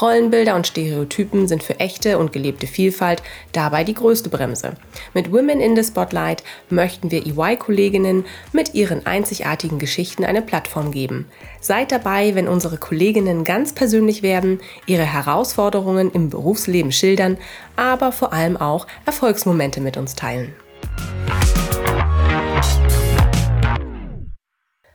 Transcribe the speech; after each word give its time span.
Rollenbilder 0.00 0.54
und 0.54 0.66
Stereotypen 0.66 1.48
sind 1.48 1.62
für 1.64 1.80
echte 1.80 2.18
und 2.18 2.32
gelebte 2.32 2.68
Vielfalt 2.68 3.20
dabei 3.52 3.82
die 3.82 3.94
größte 3.94 4.28
Bremse. 4.28 4.74
Mit 5.12 5.32
Women 5.32 5.60
in 5.60 5.74
the 5.74 5.82
Spotlight 5.82 6.44
möchten 6.70 7.10
wir 7.10 7.26
EY-Kolleginnen 7.26 8.24
mit 8.52 8.74
ihren 8.74 9.06
einzigartigen 9.06 9.80
Geschichten 9.80 10.24
eine 10.24 10.42
Plattform 10.42 10.92
geben. 10.92 11.26
Seid 11.60 11.90
dabei, 11.90 12.36
wenn 12.36 12.46
unsere 12.46 12.78
Kolleginnen 12.78 13.42
ganz 13.42 13.72
persönlich 13.72 14.22
werden, 14.22 14.60
ihre 14.86 15.02
Herausforderungen 15.02 16.12
im 16.12 16.30
Berufsleben 16.30 16.92
schildern, 16.92 17.36
aber 17.74 18.12
vor 18.12 18.32
allem 18.32 18.56
auch 18.56 18.86
Erfolgsmomente 19.04 19.80
mit 19.80 19.96
uns 19.96 20.14
teilen. 20.14 20.54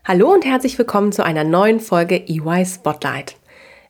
Hallo 0.06 0.31
und 0.31 0.45
herzlich 0.45 0.78
willkommen 0.78 1.11
zu 1.11 1.23
einer 1.23 1.44
neuen 1.44 1.80
Folge 1.80 2.25
EY 2.28 2.66
Spotlight. 2.66 3.35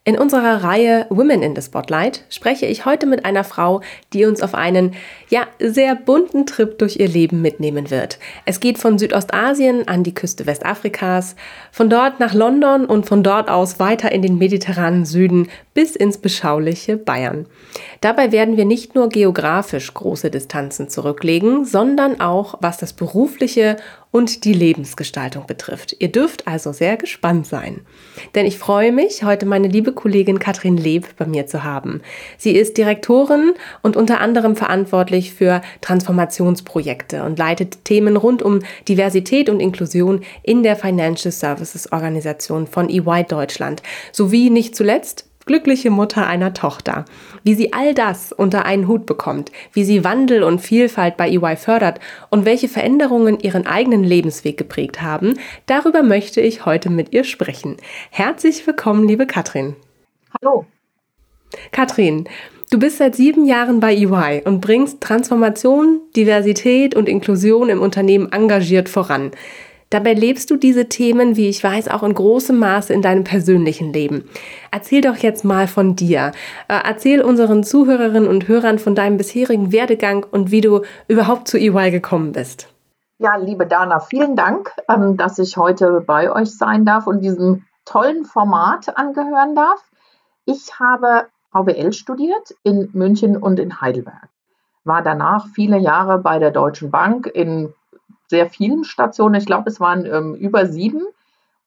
In 0.06 0.18
unserer 0.18 0.66
Reihe 0.66 1.06
Women 1.10 1.42
in 1.42 1.56
the 1.56 1.62
Spotlight 1.62 2.26
spreche 2.28 2.66
ich 2.66 2.84
heute 2.84 3.06
mit 3.06 3.24
einer 3.24 3.46
Frau, 3.46 3.80
die 4.12 4.26
uns 4.26 4.42
auf 4.42 4.54
einen, 4.54 4.96
ja, 5.30 5.48
sehr 5.60 5.96
bunten 5.96 6.46
Trip 6.46 6.78
durch 6.78 6.98
ihr 7.00 7.08
Leben 7.08 7.42
mitnehmen 7.42 7.90
wird. 7.90 8.20
Es 8.46 8.60
geht 8.60 8.80
von 8.80 8.98
Südostasien 8.98 9.88
an 9.88 10.04
die 10.04 10.14
Küste 10.14 10.46
Westafrikas, 10.46 11.38
von 11.72 11.90
dort 11.90 12.20
nach 12.20 12.34
London 12.34 12.84
und 12.84 13.06
von 13.06 13.24
dort 13.24 13.50
aus 13.50 13.80
weiter 13.80 14.12
in 14.12 14.22
den 14.22 14.38
mediterranen 14.38 15.06
Süden 15.06 15.48
bis 15.74 15.96
ins 15.96 16.18
beschauliche 16.18 16.98
Bayern. 16.98 17.46
Dabei 18.02 18.34
werden 18.34 18.58
wir 18.58 18.66
nicht 18.66 18.96
nur 18.96 19.08
geografisch 19.08 19.94
große 19.94 20.30
Distanzen 20.30 20.90
zurücklegen, 20.90 21.64
sondern 21.64 22.20
auch 22.20 22.56
was 22.60 22.78
das 22.78 22.92
berufliche 22.92 23.78
und 24.14 24.46
die 24.46 24.54
Lebensgestaltung 24.54 25.48
betrifft. 25.48 25.96
Ihr 25.98 26.12
dürft 26.12 26.48
also 26.48 26.72
sehr 26.72 26.98
gespannt 26.98 27.48
sein. 27.48 27.82
Denn 28.36 28.46
ich 28.46 28.60
freue 28.60 28.92
mich, 28.92 29.24
heute 29.24 29.48
meine 29.48 29.68
liebe 29.68 29.92
Kollegin 29.92 30.38
Katrin 30.38 30.78
Leb 30.78 31.16
bei 31.18 31.26
mir 31.26 31.48
zu 31.48 31.64
haben. 31.64 32.00
Sie 32.38 32.52
ist 32.52 32.78
Direktorin 32.78 33.54
und 33.82 33.98
unter 33.98 34.22
anderem 34.22 34.56
verantwortlich 34.56 35.34
für 35.34 35.64
Transformationsprojekte 35.82 37.24
und 37.24 37.40
leitet 37.40 37.86
Themen 37.86 38.16
rund 38.16 38.44
um 38.44 38.60
Diversität 38.88 39.50
und 39.50 39.60
Inklusion 39.60 40.22
in 40.44 40.62
der 40.62 40.76
Financial 40.76 41.32
Services 41.32 41.92
Organisation 41.92 42.68
von 42.68 42.90
EY 42.90 43.24
Deutschland 43.28 43.82
sowie 44.12 44.52
nicht 44.52 44.76
zuletzt 44.76 45.26
glückliche 45.46 45.90
Mutter 45.90 46.28
einer 46.28 46.54
Tochter. 46.54 47.06
Wie 47.44 47.54
sie 47.54 47.74
all 47.74 47.94
das 47.94 48.32
unter 48.32 48.66
einen 48.66 48.88
Hut 48.88 49.06
bekommt, 49.06 49.52
wie 49.74 49.84
sie 49.84 50.04
Wandel 50.04 50.44
und 50.44 50.60
Vielfalt 50.60 51.18
bei 51.18 51.30
EY 51.30 51.56
fördert 51.58 52.00
und 52.30 52.46
welche 52.46 52.68
Veränderungen 52.68 53.40
ihren 53.40 53.68
eigenen 53.68 54.04
Lebensweg 54.04 54.58
geprägt 54.58 55.02
haben, 55.02 55.34
darüber 55.66 56.04
möchte 56.04 56.42
ich 56.42 56.66
heute 56.66 56.90
mit 56.90 57.14
ihr 57.14 57.24
sprechen. 57.24 57.78
Herzlich 58.10 58.66
willkommen, 58.66 59.08
liebe 59.08 59.28
Katrin. 59.28 59.76
Hallo. 60.42 60.66
Katrin, 61.72 62.28
Du 62.74 62.80
bist 62.80 62.98
seit 62.98 63.16
sieben 63.16 63.46
Jahren 63.46 63.80
bei 63.80 63.94
EY 63.94 64.42
und 64.46 64.60
bringst 64.60 65.00
Transformation, 65.00 66.02
Diversität 66.16 66.96
und 66.96 67.08
Inklusion 67.08 67.70
im 67.70 67.84
Unternehmen 67.84 68.32
engagiert 68.32 68.90
voran. 68.90 69.30
Dabei 69.94 70.16
lebst 70.16 70.50
du 70.50 70.56
diese 70.58 70.90
Themen, 70.90 71.36
wie 71.36 71.48
ich 71.50 71.64
weiß, 71.64 71.88
auch 71.90 72.02
in 72.02 72.16
großem 72.16 72.58
Maße 72.58 72.92
in 72.92 73.04
deinem 73.04 73.24
persönlichen 73.24 73.94
Leben. 73.94 74.28
Erzähl 74.72 75.02
doch 75.02 75.18
jetzt 75.18 75.46
mal 75.46 75.68
von 75.68 75.96
dir. 75.96 76.32
Äh, 76.68 76.80
erzähl 76.84 77.22
unseren 77.22 77.64
Zuhörerinnen 77.64 78.28
und 78.28 78.48
Hörern 78.48 78.80
von 78.80 78.96
deinem 78.96 79.18
bisherigen 79.18 79.72
Werdegang 79.72 80.26
und 80.32 80.50
wie 80.50 80.62
du 80.62 80.82
überhaupt 81.08 81.48
zu 81.48 81.60
EY 81.60 81.92
gekommen 81.92 82.32
bist. 82.32 82.74
Ja, 83.20 83.36
liebe 83.36 83.68
Dana, 83.68 84.00
vielen 84.00 84.36
Dank, 84.36 84.72
ähm, 84.90 85.16
dass 85.16 85.38
ich 85.38 85.58
heute 85.58 86.02
bei 86.02 86.32
euch 86.32 86.58
sein 86.58 86.86
darf 86.86 87.06
und 87.06 87.22
diesem 87.22 87.64
tollen 87.86 88.26
Format 88.26 88.98
angehören 88.98 89.54
darf. 89.54 89.92
Ich 90.46 90.80
habe 90.80 91.28
VWL 91.52 91.94
studiert 91.94 92.56
in 92.64 92.90
München 92.94 93.38
und 93.38 93.60
in 93.60 93.80
Heidelberg. 93.80 94.28
War 94.86 95.04
danach 95.04 95.46
viele 95.54 95.78
Jahre 95.78 96.18
bei 96.18 96.40
der 96.40 96.50
Deutschen 96.50 96.90
Bank 96.90 97.28
in 97.28 97.76
sehr 98.34 98.50
vielen 98.50 98.84
Stationen. 98.84 99.36
Ich 99.36 99.46
glaube, 99.46 99.70
es 99.70 99.80
waren 99.80 100.08
ähm, 100.08 100.34
über 100.34 100.66
sieben 100.66 101.04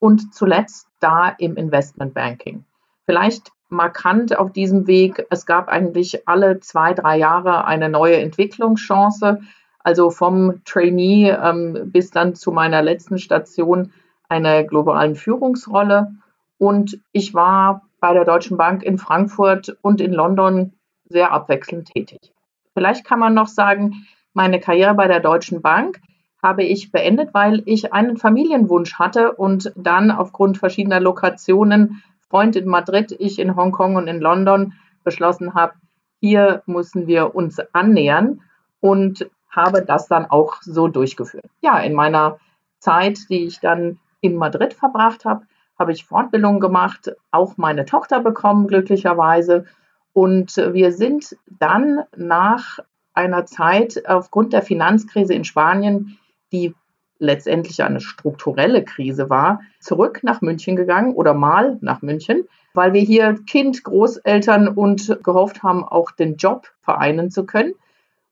und 0.00 0.34
zuletzt 0.34 0.88
da 0.98 1.28
im 1.28 1.56
Investmentbanking. 1.56 2.64
Vielleicht 3.04 3.52
markant 3.68 4.36
auf 4.36 4.50
diesem 4.52 4.88
Weg, 4.88 5.24
es 5.30 5.46
gab 5.46 5.68
eigentlich 5.68 6.26
alle 6.26 6.58
zwei, 6.58 6.92
drei 6.92 7.18
Jahre 7.18 7.66
eine 7.66 7.88
neue 7.88 8.16
Entwicklungschance. 8.16 9.42
Also 9.78 10.10
vom 10.10 10.64
Trainee 10.64 11.30
ähm, 11.30 11.92
bis 11.92 12.10
dann 12.10 12.34
zu 12.34 12.50
meiner 12.50 12.82
letzten 12.82 13.18
Station 13.18 13.92
einer 14.28 14.64
globalen 14.64 15.14
Führungsrolle. 15.14 16.16
Und 16.58 16.98
ich 17.12 17.32
war 17.32 17.82
bei 18.00 18.12
der 18.12 18.24
Deutschen 18.24 18.56
Bank 18.56 18.82
in 18.82 18.98
Frankfurt 18.98 19.76
und 19.82 20.00
in 20.00 20.12
London 20.12 20.72
sehr 21.04 21.30
abwechselnd 21.30 21.86
tätig. 21.92 22.32
Vielleicht 22.74 23.04
kann 23.04 23.20
man 23.20 23.34
noch 23.34 23.46
sagen, 23.46 24.04
meine 24.34 24.58
Karriere 24.58 24.94
bei 24.94 25.06
der 25.06 25.20
Deutschen 25.20 25.62
Bank 25.62 26.00
habe 26.42 26.64
ich 26.64 26.92
beendet, 26.92 27.34
weil 27.34 27.62
ich 27.66 27.92
einen 27.92 28.16
Familienwunsch 28.16 28.94
hatte 28.94 29.32
und 29.32 29.72
dann 29.76 30.10
aufgrund 30.10 30.58
verschiedener 30.58 31.00
Lokationen, 31.00 32.02
Freund 32.28 32.56
in 32.56 32.68
Madrid, 32.68 33.14
ich 33.18 33.38
in 33.38 33.56
Hongkong 33.56 33.96
und 33.96 34.08
in 34.08 34.20
London, 34.20 34.74
beschlossen 35.04 35.54
habe, 35.54 35.74
hier 36.20 36.62
müssen 36.66 37.06
wir 37.06 37.34
uns 37.34 37.60
annähern 37.72 38.40
und 38.80 39.30
habe 39.48 39.82
das 39.82 40.08
dann 40.08 40.26
auch 40.26 40.56
so 40.60 40.88
durchgeführt. 40.88 41.46
Ja, 41.60 41.78
in 41.78 41.94
meiner 41.94 42.38
Zeit, 42.78 43.30
die 43.30 43.44
ich 43.46 43.60
dann 43.60 43.98
in 44.20 44.36
Madrid 44.36 44.74
verbracht 44.74 45.24
habe, 45.24 45.46
habe 45.78 45.92
ich 45.92 46.04
Fortbildungen 46.04 46.60
gemacht, 46.60 47.12
auch 47.30 47.56
meine 47.56 47.84
Tochter 47.84 48.20
bekommen, 48.20 48.66
glücklicherweise. 48.66 49.66
Und 50.12 50.56
wir 50.56 50.92
sind 50.92 51.36
dann 51.46 52.04
nach 52.16 52.78
einer 53.12 53.46
Zeit 53.46 54.02
aufgrund 54.08 54.52
der 54.52 54.62
Finanzkrise 54.62 55.34
in 55.34 55.44
Spanien 55.44 56.18
die 56.56 56.74
letztendlich 57.18 57.82
eine 57.82 58.00
strukturelle 58.00 58.84
Krise 58.84 59.30
war, 59.30 59.60
zurück 59.80 60.20
nach 60.22 60.40
München 60.40 60.76
gegangen 60.76 61.14
oder 61.14 61.34
mal 61.34 61.78
nach 61.80 62.02
München, 62.02 62.44
weil 62.74 62.92
wir 62.92 63.00
hier 63.00 63.38
Kind, 63.46 63.84
Großeltern 63.84 64.68
und 64.68 65.18
gehofft 65.22 65.62
haben, 65.62 65.84
auch 65.84 66.10
den 66.10 66.36
Job 66.36 66.68
vereinen 66.82 67.30
zu 67.30 67.46
können. 67.46 67.74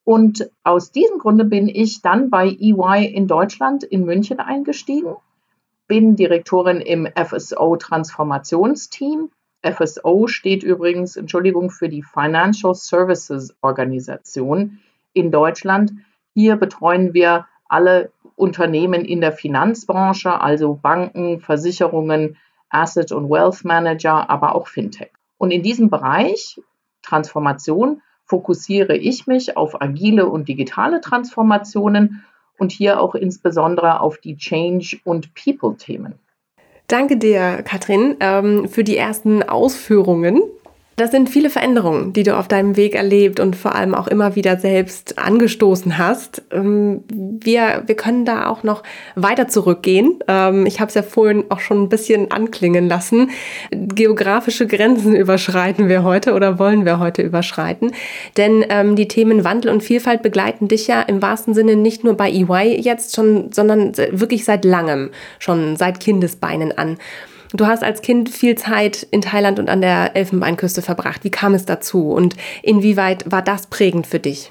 Und 0.04 0.50
aus 0.64 0.92
diesem 0.92 1.18
Grunde 1.18 1.44
bin 1.44 1.68
ich 1.68 2.02
dann 2.02 2.28
bei 2.28 2.48
EY 2.48 3.06
in 3.06 3.26
Deutschland 3.26 3.84
in 3.84 4.04
München 4.04 4.38
eingestiegen, 4.38 5.16
bin 5.86 6.16
Direktorin 6.16 6.80
im 6.80 7.06
FSO 7.06 7.76
Transformationsteam. 7.76 9.30
FSO 9.62 10.26
steht 10.26 10.62
übrigens, 10.62 11.16
Entschuldigung, 11.16 11.70
für 11.70 11.88
die 11.88 12.02
Financial 12.02 12.74
Services 12.74 13.54
Organisation 13.62 14.78
in 15.14 15.30
Deutschland. 15.30 15.92
Hier 16.34 16.56
betreuen 16.56 17.14
wir 17.14 17.46
alle 17.68 18.10
Unternehmen 18.36 19.04
in 19.04 19.20
der 19.20 19.32
Finanzbranche, 19.32 20.40
also 20.40 20.78
Banken, 20.80 21.40
Versicherungen, 21.40 22.36
Asset- 22.68 23.12
und 23.12 23.30
Wealth 23.30 23.64
Manager, 23.64 24.28
aber 24.28 24.54
auch 24.54 24.68
Fintech. 24.68 25.10
Und 25.38 25.50
in 25.50 25.62
diesem 25.62 25.90
Bereich 25.90 26.60
Transformation 27.02 28.02
fokussiere 28.24 28.96
ich 28.96 29.26
mich 29.26 29.56
auf 29.56 29.80
agile 29.80 30.26
und 30.26 30.48
digitale 30.48 31.00
Transformationen 31.00 32.24
und 32.58 32.72
hier 32.72 33.00
auch 33.00 33.14
insbesondere 33.14 34.00
auf 34.00 34.18
die 34.18 34.36
Change- 34.36 34.98
und 35.04 35.34
People-Themen. 35.34 36.14
Danke 36.86 37.16
dir, 37.16 37.62
Katrin, 37.62 38.16
ähm, 38.20 38.68
für 38.68 38.84
die 38.84 38.96
ersten 38.96 39.42
Ausführungen 39.42 40.42
das 40.96 41.10
sind 41.10 41.28
viele 41.28 41.50
Veränderungen, 41.50 42.12
die 42.12 42.22
du 42.22 42.36
auf 42.36 42.46
deinem 42.46 42.76
Weg 42.76 42.94
erlebt 42.94 43.40
und 43.40 43.56
vor 43.56 43.74
allem 43.74 43.94
auch 43.94 44.06
immer 44.06 44.36
wieder 44.36 44.58
selbst 44.58 45.18
angestoßen 45.18 45.98
hast. 45.98 46.42
Ähm, 46.52 47.02
wir, 47.10 47.82
wir 47.86 47.96
können 47.96 48.24
da 48.24 48.46
auch 48.46 48.62
noch 48.62 48.82
weiter 49.16 49.48
zurückgehen. 49.48 50.20
Ähm, 50.28 50.66
ich 50.66 50.80
habe 50.80 50.88
es 50.88 50.94
ja 50.94 51.02
vorhin 51.02 51.44
auch 51.48 51.60
schon 51.60 51.82
ein 51.82 51.88
bisschen 51.88 52.30
anklingen 52.30 52.88
lassen. 52.88 53.30
Geografische 53.70 54.66
Grenzen 54.66 55.16
überschreiten 55.16 55.88
wir 55.88 56.04
heute 56.04 56.32
oder 56.32 56.58
wollen 56.60 56.84
wir 56.84 57.00
heute 57.00 57.22
überschreiten. 57.22 57.92
Denn 58.36 58.64
ähm, 58.68 58.94
die 58.94 59.08
Themen 59.08 59.42
Wandel 59.42 59.72
und 59.72 59.82
Vielfalt 59.82 60.22
begleiten 60.22 60.68
dich 60.68 60.86
ja 60.86 61.02
im 61.02 61.20
wahrsten 61.20 61.54
Sinne 61.54 61.74
nicht 61.74 62.04
nur 62.04 62.14
bei 62.14 62.30
EY 62.30 62.80
jetzt 62.80 63.16
schon, 63.16 63.50
sondern 63.52 63.96
wirklich 63.96 64.44
seit 64.44 64.64
langem, 64.64 65.10
schon 65.40 65.76
seit 65.76 65.98
Kindesbeinen 65.98 66.76
an. 66.78 66.98
Du 67.56 67.68
hast 67.68 67.84
als 67.84 68.02
Kind 68.02 68.30
viel 68.30 68.58
Zeit 68.58 69.04
in 69.04 69.20
Thailand 69.20 69.60
und 69.60 69.70
an 69.70 69.80
der 69.80 70.16
Elfenbeinküste 70.16 70.82
verbracht. 70.82 71.22
Wie 71.22 71.30
kam 71.30 71.54
es 71.54 71.64
dazu 71.64 72.10
und 72.10 72.34
inwieweit 72.64 73.30
war 73.30 73.42
das 73.42 73.68
prägend 73.68 74.08
für 74.08 74.18
dich? 74.18 74.50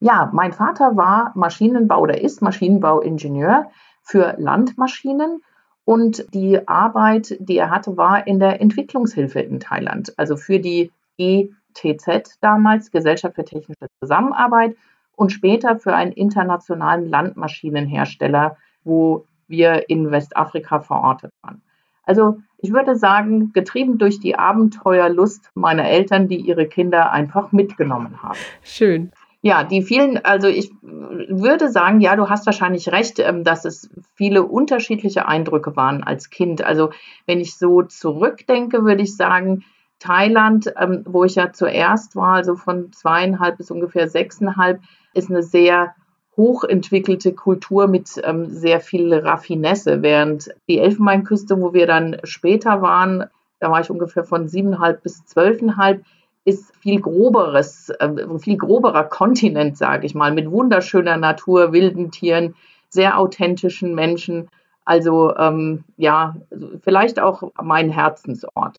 Ja, 0.00 0.28
mein 0.32 0.52
Vater 0.52 0.96
war 0.96 1.30
Maschinenbau 1.36 2.00
oder 2.00 2.20
ist 2.20 2.42
Maschinenbauingenieur 2.42 3.70
für 4.02 4.34
Landmaschinen 4.38 5.40
und 5.84 6.26
die 6.34 6.66
Arbeit, 6.66 7.36
die 7.38 7.58
er 7.58 7.70
hatte, 7.70 7.96
war 7.96 8.26
in 8.26 8.40
der 8.40 8.60
Entwicklungshilfe 8.60 9.38
in 9.38 9.60
Thailand, 9.60 10.12
also 10.16 10.36
für 10.36 10.58
die 10.58 10.90
GTZ 11.18 12.38
damals, 12.40 12.90
Gesellschaft 12.90 13.36
für 13.36 13.44
technische 13.44 13.86
Zusammenarbeit 14.00 14.74
und 15.14 15.30
später 15.30 15.78
für 15.78 15.94
einen 15.94 16.10
internationalen 16.10 17.08
Landmaschinenhersteller, 17.08 18.56
wo 18.82 19.26
wir 19.46 19.88
in 19.88 20.10
Westafrika 20.10 20.80
verortet 20.80 21.30
waren. 21.42 21.62
Also 22.04 22.38
ich 22.58 22.72
würde 22.72 22.96
sagen, 22.96 23.52
getrieben 23.52 23.98
durch 23.98 24.20
die 24.20 24.36
Abenteuerlust 24.36 25.50
meiner 25.54 25.88
Eltern, 25.88 26.28
die 26.28 26.36
ihre 26.36 26.66
Kinder 26.66 27.10
einfach 27.12 27.52
mitgenommen 27.52 28.22
haben. 28.22 28.38
Schön. 28.62 29.12
Ja, 29.44 29.64
die 29.64 29.82
vielen, 29.82 30.24
also 30.24 30.46
ich 30.46 30.70
würde 30.80 31.68
sagen, 31.68 32.00
ja, 32.00 32.14
du 32.14 32.28
hast 32.28 32.46
wahrscheinlich 32.46 32.92
recht, 32.92 33.18
ähm, 33.18 33.42
dass 33.42 33.64
es 33.64 33.90
viele 34.14 34.44
unterschiedliche 34.44 35.26
Eindrücke 35.26 35.74
waren 35.74 36.04
als 36.04 36.30
Kind. 36.30 36.62
Also 36.62 36.90
wenn 37.26 37.40
ich 37.40 37.56
so 37.56 37.82
zurückdenke, 37.82 38.84
würde 38.84 39.02
ich 39.02 39.16
sagen, 39.16 39.64
Thailand, 39.98 40.72
ähm, 40.78 41.02
wo 41.06 41.24
ich 41.24 41.34
ja 41.34 41.52
zuerst 41.52 42.14
war, 42.14 42.34
also 42.34 42.54
von 42.54 42.92
zweieinhalb 42.92 43.56
bis 43.56 43.72
ungefähr 43.72 44.08
sechseinhalb, 44.08 44.80
ist 45.12 45.28
eine 45.28 45.42
sehr 45.42 45.94
hochentwickelte 46.36 47.34
Kultur 47.34 47.88
mit 47.88 48.20
ähm, 48.24 48.48
sehr 48.48 48.80
viel 48.80 49.12
Raffinesse, 49.12 50.02
während 50.02 50.54
die 50.68 50.78
Elfenbeinküste, 50.78 51.60
wo 51.60 51.74
wir 51.74 51.86
dann 51.86 52.18
später 52.24 52.80
waren, 52.80 53.24
da 53.60 53.70
war 53.70 53.80
ich 53.80 53.90
ungefähr 53.90 54.24
von 54.24 54.48
siebeneinhalb 54.48 55.02
bis 55.02 55.24
zwölfeinhalb, 55.24 56.04
ist 56.44 56.74
viel 56.76 57.00
groberes, 57.00 57.90
äh, 57.90 58.38
viel 58.38 58.56
groberer 58.56 59.04
Kontinent, 59.04 59.76
sage 59.76 60.06
ich 60.06 60.14
mal, 60.14 60.32
mit 60.32 60.50
wunderschöner 60.50 61.16
Natur, 61.16 61.72
wilden 61.72 62.10
Tieren, 62.10 62.54
sehr 62.88 63.18
authentischen 63.18 63.94
Menschen. 63.94 64.48
Also 64.84 65.36
ähm, 65.36 65.84
ja, 65.96 66.36
vielleicht 66.82 67.20
auch 67.20 67.52
mein 67.62 67.90
Herzensort. 67.90 68.78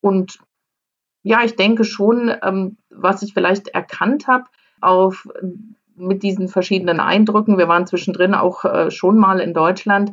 Und 0.00 0.38
ja, 1.24 1.42
ich 1.42 1.56
denke 1.56 1.84
schon, 1.84 2.32
ähm, 2.42 2.76
was 2.90 3.22
ich 3.22 3.34
vielleicht 3.34 3.68
erkannt 3.68 4.28
habe 4.28 4.44
auf 4.80 5.28
mit 6.06 6.22
diesen 6.22 6.48
verschiedenen 6.48 7.00
Eindrücken, 7.00 7.58
wir 7.58 7.68
waren 7.68 7.86
zwischendrin 7.86 8.34
auch 8.34 8.64
äh, 8.64 8.90
schon 8.90 9.18
mal 9.18 9.40
in 9.40 9.54
Deutschland, 9.54 10.12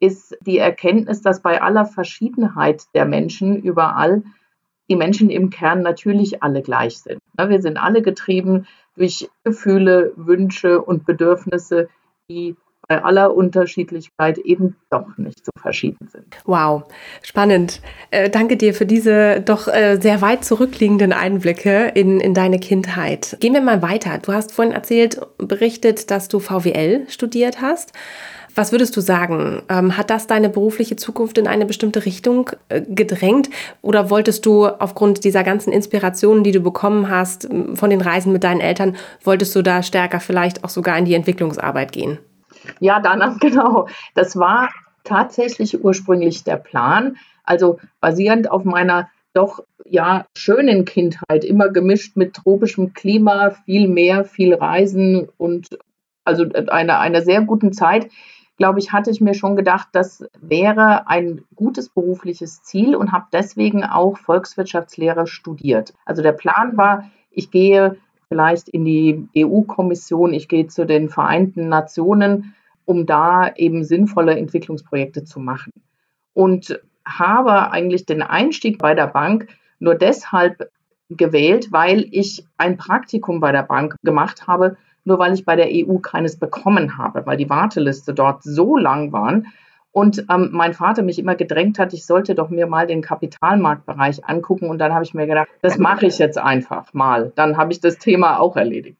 ist 0.00 0.36
die 0.40 0.58
Erkenntnis, 0.58 1.22
dass 1.22 1.40
bei 1.40 1.62
aller 1.62 1.86
Verschiedenheit 1.86 2.84
der 2.94 3.06
Menschen 3.06 3.56
überall 3.56 4.22
die 4.88 4.96
Menschen 4.96 5.30
im 5.30 5.50
Kern 5.50 5.82
natürlich 5.82 6.42
alle 6.42 6.62
gleich 6.62 6.98
sind. 6.98 7.18
Wir 7.36 7.60
sind 7.60 7.76
alle 7.76 8.02
getrieben 8.02 8.66
durch 8.94 9.28
Gefühle, 9.42 10.12
Wünsche 10.16 10.80
und 10.80 11.06
Bedürfnisse, 11.06 11.88
die 12.28 12.56
bei 12.88 13.02
aller 13.02 13.34
Unterschiedlichkeit 13.34 14.38
eben 14.38 14.76
doch 14.90 15.16
nicht 15.16 15.44
so 15.44 15.50
verschieden 15.60 16.08
sind. 16.08 16.26
Wow, 16.44 16.84
spannend. 17.22 17.80
Äh, 18.10 18.30
danke 18.30 18.56
dir 18.56 18.74
für 18.74 18.86
diese 18.86 19.40
doch 19.40 19.68
äh, 19.68 19.98
sehr 20.00 20.20
weit 20.20 20.44
zurückliegenden 20.44 21.12
Einblicke 21.12 21.92
in, 21.94 22.20
in 22.20 22.34
deine 22.34 22.58
Kindheit. 22.58 23.36
Gehen 23.40 23.54
wir 23.54 23.60
mal 23.60 23.82
weiter. 23.82 24.18
Du 24.18 24.32
hast 24.32 24.52
vorhin 24.52 24.72
erzählt, 24.72 25.20
berichtet, 25.38 26.10
dass 26.10 26.28
du 26.28 26.38
VWL 26.38 27.06
studiert 27.08 27.60
hast. 27.60 27.92
Was 28.56 28.72
würdest 28.72 28.96
du 28.96 29.02
sagen? 29.02 29.62
Ähm, 29.68 29.98
hat 29.98 30.08
das 30.08 30.26
deine 30.26 30.48
berufliche 30.48 30.96
Zukunft 30.96 31.36
in 31.36 31.46
eine 31.46 31.66
bestimmte 31.66 32.06
Richtung 32.06 32.50
äh, 32.70 32.80
gedrängt? 32.80 33.50
Oder 33.82 34.08
wolltest 34.08 34.46
du 34.46 34.66
aufgrund 34.66 35.24
dieser 35.24 35.44
ganzen 35.44 35.72
Inspirationen, 35.72 36.42
die 36.42 36.52
du 36.52 36.60
bekommen 36.60 37.10
hast 37.10 37.48
von 37.74 37.90
den 37.90 38.00
Reisen 38.00 38.32
mit 38.32 38.44
deinen 38.44 38.62
Eltern, 38.62 38.96
wolltest 39.22 39.54
du 39.54 39.62
da 39.62 39.82
stärker 39.82 40.20
vielleicht 40.20 40.64
auch 40.64 40.70
sogar 40.70 40.96
in 40.96 41.04
die 41.04 41.14
Entwicklungsarbeit 41.14 41.92
gehen? 41.92 42.18
Ja, 42.80 43.00
danach 43.00 43.38
genau. 43.40 43.88
Das 44.14 44.36
war 44.36 44.70
tatsächlich 45.04 45.82
ursprünglich 45.82 46.44
der 46.44 46.56
Plan. 46.56 47.16
Also 47.44 47.78
basierend 48.00 48.50
auf 48.50 48.64
meiner 48.64 49.08
doch 49.32 49.60
ja 49.84 50.26
schönen 50.36 50.84
Kindheit, 50.84 51.44
immer 51.44 51.68
gemischt 51.68 52.16
mit 52.16 52.34
tropischem 52.34 52.94
Klima, 52.94 53.50
viel 53.50 53.86
Meer, 53.86 54.24
viel 54.24 54.54
Reisen 54.54 55.28
und 55.36 55.78
also 56.24 56.44
einer 56.68 56.98
eine 56.98 57.22
sehr 57.22 57.42
guten 57.42 57.72
Zeit 57.72 58.08
glaube 58.56 58.78
ich, 58.78 58.92
hatte 58.92 59.10
ich 59.10 59.20
mir 59.20 59.34
schon 59.34 59.56
gedacht, 59.56 59.88
das 59.92 60.24
wäre 60.40 61.08
ein 61.08 61.44
gutes 61.54 61.88
berufliches 61.88 62.62
Ziel 62.62 62.96
und 62.96 63.12
habe 63.12 63.26
deswegen 63.32 63.84
auch 63.84 64.16
Volkswirtschaftslehre 64.18 65.26
studiert. 65.26 65.94
Also 66.04 66.22
der 66.22 66.32
Plan 66.32 66.76
war, 66.76 67.10
ich 67.30 67.50
gehe 67.50 67.96
vielleicht 68.28 68.68
in 68.68 68.84
die 68.84 69.28
EU-Kommission, 69.36 70.32
ich 70.32 70.48
gehe 70.48 70.66
zu 70.66 70.86
den 70.86 71.08
Vereinten 71.08 71.68
Nationen, 71.68 72.54
um 72.84 73.06
da 73.06 73.52
eben 73.54 73.84
sinnvolle 73.84 74.36
Entwicklungsprojekte 74.36 75.24
zu 75.24 75.40
machen. 75.40 75.72
Und 76.34 76.80
habe 77.04 77.70
eigentlich 77.70 78.04
den 78.04 78.22
Einstieg 78.22 78.78
bei 78.78 78.94
der 78.94 79.06
Bank 79.06 79.48
nur 79.78 79.94
deshalb 79.94 80.70
gewählt, 81.08 81.68
weil 81.70 82.08
ich 82.10 82.44
ein 82.58 82.76
Praktikum 82.76 83.40
bei 83.40 83.52
der 83.52 83.62
Bank 83.62 83.96
gemacht 84.02 84.46
habe, 84.46 84.76
nur 85.04 85.18
weil 85.18 85.34
ich 85.34 85.44
bei 85.44 85.54
der 85.54 85.68
EU 85.70 85.98
keines 85.98 86.36
bekommen 86.36 86.98
habe, 86.98 87.24
weil 87.26 87.36
die 87.36 87.48
Warteliste 87.48 88.12
dort 88.12 88.42
so 88.42 88.76
lang 88.76 89.12
waren. 89.12 89.46
Und 89.96 90.26
ähm, 90.28 90.50
mein 90.52 90.74
Vater 90.74 91.02
mich 91.02 91.18
immer 91.18 91.36
gedrängt 91.36 91.78
hat, 91.78 91.94
ich 91.94 92.04
sollte 92.04 92.34
doch 92.34 92.50
mir 92.50 92.66
mal 92.66 92.86
den 92.86 93.00
Kapitalmarktbereich 93.00 94.28
angucken. 94.28 94.68
Und 94.68 94.76
dann 94.76 94.92
habe 94.92 95.04
ich 95.04 95.14
mir 95.14 95.26
gedacht, 95.26 95.48
das 95.62 95.78
mache 95.78 96.04
ich 96.04 96.18
jetzt 96.18 96.36
einfach 96.36 96.92
mal. 96.92 97.32
Dann 97.34 97.56
habe 97.56 97.72
ich 97.72 97.80
das 97.80 97.96
Thema 97.96 98.38
auch 98.38 98.56
erledigt. 98.56 98.98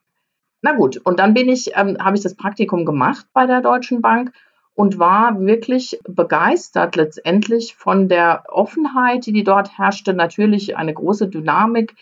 Na 0.62 0.72
gut, 0.72 0.96
und 0.96 1.18
dann 1.18 1.34
bin 1.34 1.50
ich, 1.50 1.72
ähm, 1.76 1.98
habe 2.00 2.16
ich 2.16 2.22
das 2.22 2.34
Praktikum 2.34 2.86
gemacht 2.86 3.26
bei 3.34 3.44
der 3.44 3.60
Deutschen 3.60 4.00
Bank 4.00 4.32
und 4.72 4.98
war 4.98 5.38
wirklich 5.38 6.00
begeistert 6.08 6.96
letztendlich 6.96 7.74
von 7.76 8.08
der 8.08 8.44
Offenheit, 8.48 9.26
die, 9.26 9.44
dort 9.44 9.76
herrschte. 9.76 10.14
Natürlich 10.14 10.78
eine 10.78 10.94
große 10.94 11.28
Dynamik 11.28 11.94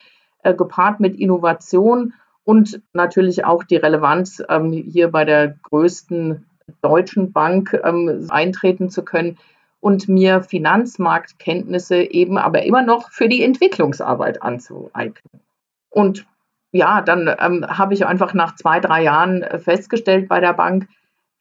äh, 0.44 0.54
gepaart 0.54 1.00
mit 1.00 1.18
Innovation 1.18 2.14
und 2.44 2.80
natürlich 2.92 3.44
auch 3.44 3.64
die 3.64 3.74
Relevanz, 3.74 4.40
ähm, 4.48 4.70
hier 4.70 5.10
bei 5.10 5.24
der 5.24 5.56
größten 5.64 6.46
deutschen 6.82 7.32
Bank 7.32 7.78
ähm, 7.84 8.26
eintreten 8.30 8.90
zu 8.90 9.04
können 9.04 9.38
und 9.80 10.08
mir 10.08 10.42
Finanzmarktkenntnisse 10.42 11.96
eben 11.96 12.38
aber 12.38 12.62
immer 12.62 12.82
noch 12.82 13.10
für 13.10 13.28
die 13.28 13.42
Entwicklungsarbeit 13.42 14.42
anzueignen. 14.42 15.42
Und 15.90 16.26
ja, 16.72 17.02
dann 17.02 17.28
ähm, 17.38 17.66
habe 17.68 17.94
ich 17.94 18.06
einfach 18.06 18.34
nach 18.34 18.56
zwei, 18.56 18.80
drei 18.80 19.02
Jahren 19.02 19.44
festgestellt 19.60 20.28
bei 20.28 20.40
der 20.40 20.54
Bank, 20.54 20.88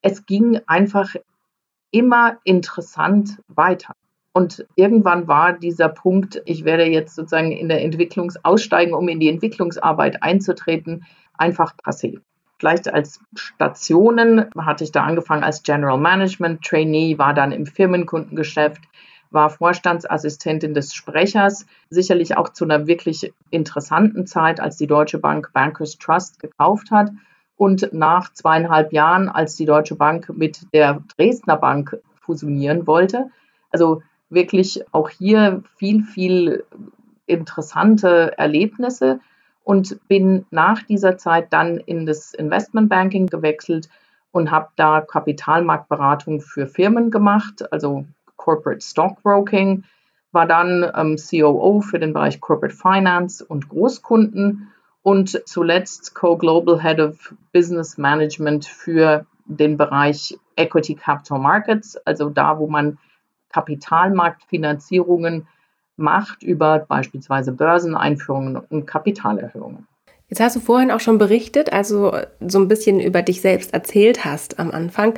es 0.01 0.25
ging 0.25 0.59
einfach 0.67 1.15
immer 1.91 2.37
interessant 2.43 3.39
weiter. 3.47 3.95
Und 4.33 4.65
irgendwann 4.75 5.27
war 5.27 5.53
dieser 5.53 5.89
Punkt, 5.89 6.41
ich 6.45 6.65
werde 6.65 6.85
jetzt 6.85 7.15
sozusagen 7.15 7.51
in 7.51 7.69
der 7.69 7.83
Entwicklungs 7.83 8.43
aussteigen, 8.43 8.93
um 8.93 9.07
in 9.07 9.19
die 9.19 9.29
Entwicklungsarbeit 9.29 10.21
einzutreten, 10.21 11.05
einfach 11.37 11.75
passé. 11.77 12.19
Vielleicht 12.63 12.93
als 12.93 13.19
Stationen 13.35 14.45
hatte 14.57 14.85
ich 14.85 14.93
da 14.93 15.03
angefangen 15.03 15.43
als 15.43 15.63
General 15.63 15.97
Management 15.97 16.63
Trainee, 16.63 17.17
war 17.17 17.33
dann 17.33 17.51
im 17.51 17.65
Firmenkundengeschäft, 17.65 18.81
war 19.31 19.49
Vorstandsassistentin 19.49 20.73
des 20.73 20.93
Sprechers, 20.93 21.65
sicherlich 21.89 22.37
auch 22.37 22.47
zu 22.47 22.63
einer 22.63 22.87
wirklich 22.87 23.33
interessanten 23.49 24.25
Zeit, 24.27 24.61
als 24.61 24.77
die 24.77 24.87
Deutsche 24.87 25.17
Bank 25.17 25.51
Bankers 25.51 25.97
Trust 25.97 26.39
gekauft 26.39 26.89
hat. 26.89 27.11
Und 27.57 27.91
nach 27.91 28.31
zweieinhalb 28.31 28.93
Jahren, 28.93 29.27
als 29.27 29.57
die 29.57 29.65
Deutsche 29.65 29.95
Bank 29.95 30.29
mit 30.33 30.73
der 30.73 31.03
Dresdner 31.17 31.57
Bank 31.57 31.97
fusionieren 32.21 32.87
wollte, 32.87 33.29
also 33.71 34.03
wirklich 34.29 34.85
auch 34.93 35.09
hier 35.09 35.63
viel, 35.75 36.01
viel 36.01 36.63
interessante 37.25 38.37
Erlebnisse 38.37 39.19
und 39.63 39.99
bin 40.07 40.45
nach 40.51 40.83
dieser 40.83 41.17
Zeit 41.17 41.51
dann 41.51 41.77
in 41.77 42.05
das 42.05 42.33
Investmentbanking 42.33 43.27
gewechselt 43.27 43.89
und 44.31 44.51
habe 44.51 44.69
da 44.75 45.01
Kapitalmarktberatung 45.01 46.41
für 46.41 46.67
Firmen 46.67 47.11
gemacht, 47.11 47.71
also 47.71 48.05
Corporate 48.35 48.81
Stockbroking, 48.81 49.83
war 50.31 50.47
dann 50.47 50.91
ähm, 50.95 51.17
COO 51.17 51.81
für 51.81 51.99
den 51.99 52.13
Bereich 52.13 52.41
Corporate 52.41 52.75
Finance 52.75 53.45
und 53.45 53.69
Großkunden 53.69 54.71
und 55.03 55.41
zuletzt 55.47 56.15
Co-Global 56.15 56.81
Head 56.81 56.99
of 56.99 57.35
Business 57.53 57.97
Management 57.97 58.65
für 58.65 59.25
den 59.45 59.77
Bereich 59.77 60.37
Equity 60.55 60.95
Capital 60.95 61.39
Markets, 61.39 61.97
also 61.97 62.29
da, 62.29 62.57
wo 62.57 62.67
man 62.67 62.97
Kapitalmarktfinanzierungen 63.49 65.47
macht 65.95 66.43
über 66.43 66.79
beispielsweise 66.79 67.51
Börseneinführungen 67.51 68.57
und 68.57 68.85
Kapitalerhöhungen. 68.85 69.87
Jetzt 70.33 70.39
hast 70.39 70.55
du 70.55 70.61
vorhin 70.61 70.89
auch 70.89 70.99
schon 70.99 71.19
berichtet, 71.19 71.71
also 71.71 72.11
so 72.39 72.57
ein 72.57 72.67
bisschen 72.67 72.99
über 72.99 73.21
dich 73.21 73.41
selbst 73.41 73.71
erzählt 73.71 74.25
hast 74.25 74.57
am 74.57 74.71
Anfang, 74.71 75.13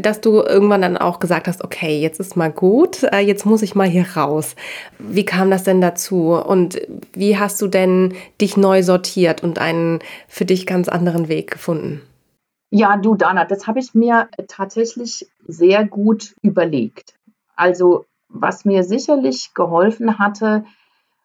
dass 0.00 0.22
du 0.22 0.40
irgendwann 0.40 0.80
dann 0.80 0.96
auch 0.96 1.18
gesagt 1.18 1.48
hast, 1.48 1.62
okay, 1.62 2.00
jetzt 2.00 2.18
ist 2.18 2.34
mal 2.34 2.50
gut, 2.50 3.02
äh, 3.02 3.18
jetzt 3.18 3.44
muss 3.44 3.60
ich 3.60 3.74
mal 3.74 3.86
hier 3.86 4.06
raus. 4.16 4.56
Wie 4.98 5.26
kam 5.26 5.50
das 5.50 5.64
denn 5.64 5.82
dazu 5.82 6.32
und 6.32 6.80
wie 7.12 7.36
hast 7.36 7.60
du 7.60 7.66
denn 7.66 8.14
dich 8.40 8.56
neu 8.56 8.82
sortiert 8.82 9.42
und 9.42 9.58
einen 9.58 9.98
für 10.28 10.46
dich 10.46 10.66
ganz 10.66 10.88
anderen 10.88 11.28
Weg 11.28 11.50
gefunden? 11.50 12.00
Ja, 12.70 12.96
du 12.96 13.16
Dana, 13.16 13.44
das 13.44 13.66
habe 13.66 13.80
ich 13.80 13.92
mir 13.92 14.28
tatsächlich 14.48 15.28
sehr 15.46 15.84
gut 15.84 16.34
überlegt. 16.40 17.14
Also 17.54 18.06
was 18.34 18.64
mir 18.64 18.82
sicherlich 18.82 19.54
geholfen 19.54 20.18
hatte 20.18 20.64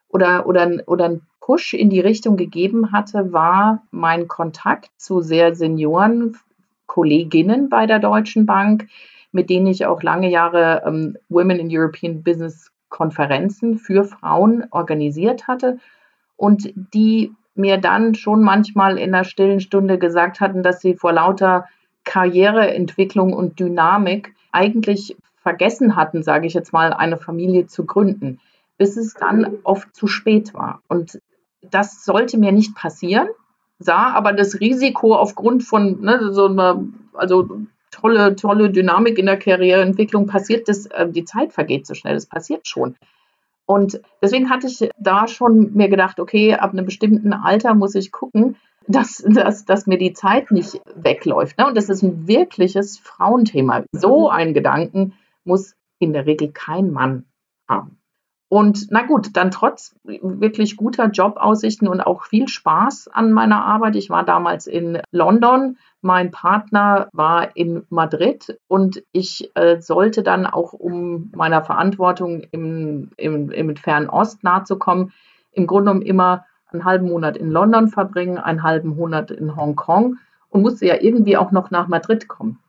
oder, 0.08 0.48
oder, 0.48 0.84
oder 0.86 1.06
ein 1.06 1.22
Push 1.42 1.74
in 1.74 1.90
die 1.90 2.00
Richtung 2.00 2.38
gegeben 2.38 2.92
hatte, 2.92 3.34
war 3.34 3.84
mein 3.92 4.28
Kontakt 4.28 4.92
zu 4.98 5.22
sehr 5.22 5.56
Senioren, 5.56 6.38
Kolleginnen 6.86 7.70
bei 7.70 7.86
der 7.86 8.00
Deutschen 8.00 8.46
Bank, 8.46 8.88
mit 9.32 9.50
denen 9.50 9.68
ich 9.68 9.86
auch 9.86 10.02
lange 10.02 10.30
Jahre 10.30 10.84
ähm, 10.86 11.18
Women 11.28 11.60
in 11.60 11.70
European 11.72 12.24
Business 12.24 12.72
Konferenzen 12.90 13.78
für 13.78 14.04
Frauen 14.04 14.66
organisiert 14.72 15.48
hatte 15.48 15.78
und 16.36 16.72
die 16.76 17.32
mir 17.56 17.78
dann 17.78 18.16
schon 18.16 18.42
manchmal 18.42 18.98
in 18.98 19.12
der 19.12 19.24
stillen 19.24 19.60
Stunde 19.60 20.00
gesagt 20.00 20.40
hatten, 20.40 20.64
dass 20.64 20.82
sie 20.82 20.96
vor 20.96 21.14
lauter 21.14 21.66
Karriereentwicklung 22.04 23.34
und 23.34 23.60
Dynamik 23.60 24.34
eigentlich 24.52 25.16
vergessen 25.42 25.96
hatten, 25.96 26.24
sage 26.24 26.48
ich 26.48 26.54
jetzt 26.54 26.74
mal, 26.74 26.94
eine 26.94 27.18
Familie 27.18 27.68
zu 27.68 27.86
gründen, 27.86 28.40
bis 28.78 28.98
es 28.98 29.14
dann 29.14 29.58
oft 29.64 29.96
zu 29.96 30.08
spät 30.08 30.54
war. 30.54 30.82
Und 30.88 31.20
das 31.62 32.04
sollte 32.04 32.38
mir 32.38 32.52
nicht 32.52 32.76
passieren, 32.76 33.30
sah 33.80 34.12
aber 34.12 34.34
das 34.34 34.60
Risiko 34.60 35.16
aufgrund 35.16 35.64
von 35.64 36.02
ne, 36.02 36.32
so 36.32 36.48
einer, 36.48 36.84
also 37.14 37.60
tolle, 37.92 38.36
tolle 38.36 38.70
Dynamik 38.70 39.18
in 39.18 39.26
der 39.26 39.38
Karriereentwicklung 39.38 40.28
passiert, 40.28 40.68
das, 40.68 40.86
äh, 40.88 41.08
die 41.10 41.26
Zeit 41.26 41.54
vergeht 41.54 41.88
so 41.88 41.94
schnell, 41.94 42.16
das 42.16 42.26
passiert 42.26 42.68
schon. 42.68 42.96
Und 43.66 44.02
deswegen 44.22 44.50
hatte 44.50 44.68
ich 44.68 44.90
da 44.98 45.28
schon 45.28 45.74
mir 45.76 45.90
gedacht, 45.90 46.20
okay, 46.20 46.56
ab 46.56 46.72
einem 46.72 46.86
bestimmten 46.86 47.34
Alter 47.34 47.76
muss 47.76 47.94
ich 47.96 48.12
gucken, 48.12 48.56
dass, 48.88 49.24
dass, 49.28 49.66
dass 49.66 49.86
mir 49.86 50.00
die 50.00 50.14
Zeit 50.14 50.50
nicht 50.50 50.82
wegläuft. 50.96 51.58
Ne? 51.60 51.68
Und 51.68 51.78
das 51.78 51.90
ist 51.90 52.02
ein 52.02 52.28
wirkliches 52.28 52.98
Frauenthema. 52.98 53.84
So 53.92 54.30
ein 54.30 54.56
Gedanken 54.56 55.14
muss 55.50 55.76
in 56.00 56.14
der 56.14 56.26
Regel 56.26 56.52
kein 56.54 56.92
Mann 56.92 57.26
haben. 57.68 58.00
Und 58.52 58.88
na 58.90 59.04
gut, 59.04 59.38
dann 59.38 59.52
trotz 59.52 59.96
wirklich 60.04 60.76
guter 60.76 61.06
Jobaussichten 61.06 61.88
und 61.88 62.02
auch 62.02 62.24
viel 62.24 62.48
Spaß 62.48 63.08
an 63.08 63.32
meiner 63.32 63.64
Arbeit. 63.64 63.96
Ich 63.96 64.10
war 64.10 64.26
damals 64.26 64.66
in 64.66 65.00
London, 65.12 65.78
mein 66.02 66.32
Partner 66.32 67.10
war 67.14 67.56
in 67.56 67.84
Madrid 67.90 68.60
und 68.68 69.04
ich 69.12 69.52
äh, 69.54 69.80
sollte 69.82 70.24
dann 70.24 70.48
auch, 70.48 70.74
um 70.74 71.32
meiner 71.36 71.62
Verantwortung 71.62 72.42
im, 72.52 73.12
im, 73.18 73.52
im 73.52 73.76
Fernen 73.76 74.10
Ost 74.10 74.44
nahezukommen, 74.44 75.14
im 75.52 75.68
Grunde 75.68 75.92
genommen 75.92 76.06
immer 76.06 76.46
einen 76.72 76.86
halben 76.86 77.08
Monat 77.08 77.38
in 77.38 77.52
London 77.52 77.88
verbringen, 77.90 78.40
einen 78.40 78.64
halben 78.64 78.96
Monat 78.96 79.30
in 79.30 79.56
Hongkong 79.56 80.18
und 80.50 80.62
musste 80.64 80.88
ja 80.88 80.96
irgendwie 81.00 81.38
auch 81.38 81.52
noch 81.52 81.70
nach 81.70 81.88
Madrid 81.88 82.28
kommen 82.28 82.60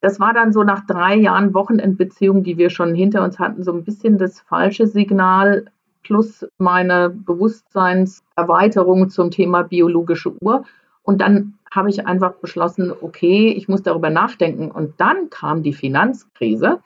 das 0.00 0.20
war 0.20 0.32
dann 0.32 0.52
so 0.52 0.62
nach 0.62 0.86
drei 0.86 1.16
Jahren 1.16 1.54
Wochenendbeziehung, 1.54 2.44
die 2.44 2.56
wir 2.56 2.70
schon 2.70 2.94
hinter 2.94 3.24
uns 3.24 3.38
hatten, 3.38 3.64
so 3.64 3.72
ein 3.72 3.84
bisschen 3.84 4.18
das 4.18 4.40
falsche 4.40 4.86
Signal 4.86 5.66
plus 6.02 6.46
meine 6.58 7.10
Bewusstseinserweiterung 7.10 9.10
zum 9.10 9.30
Thema 9.30 9.62
biologische 9.62 10.32
Uhr. 10.40 10.64
Und 11.02 11.20
dann 11.20 11.58
habe 11.70 11.90
ich 11.90 12.06
einfach 12.06 12.34
beschlossen, 12.34 12.92
okay, 13.00 13.50
ich 13.50 13.68
muss 13.68 13.82
darüber 13.82 14.10
nachdenken. 14.10 14.70
Und 14.70 15.00
dann 15.00 15.30
kam 15.30 15.62
die 15.62 15.72
Finanzkrise. 15.72 16.80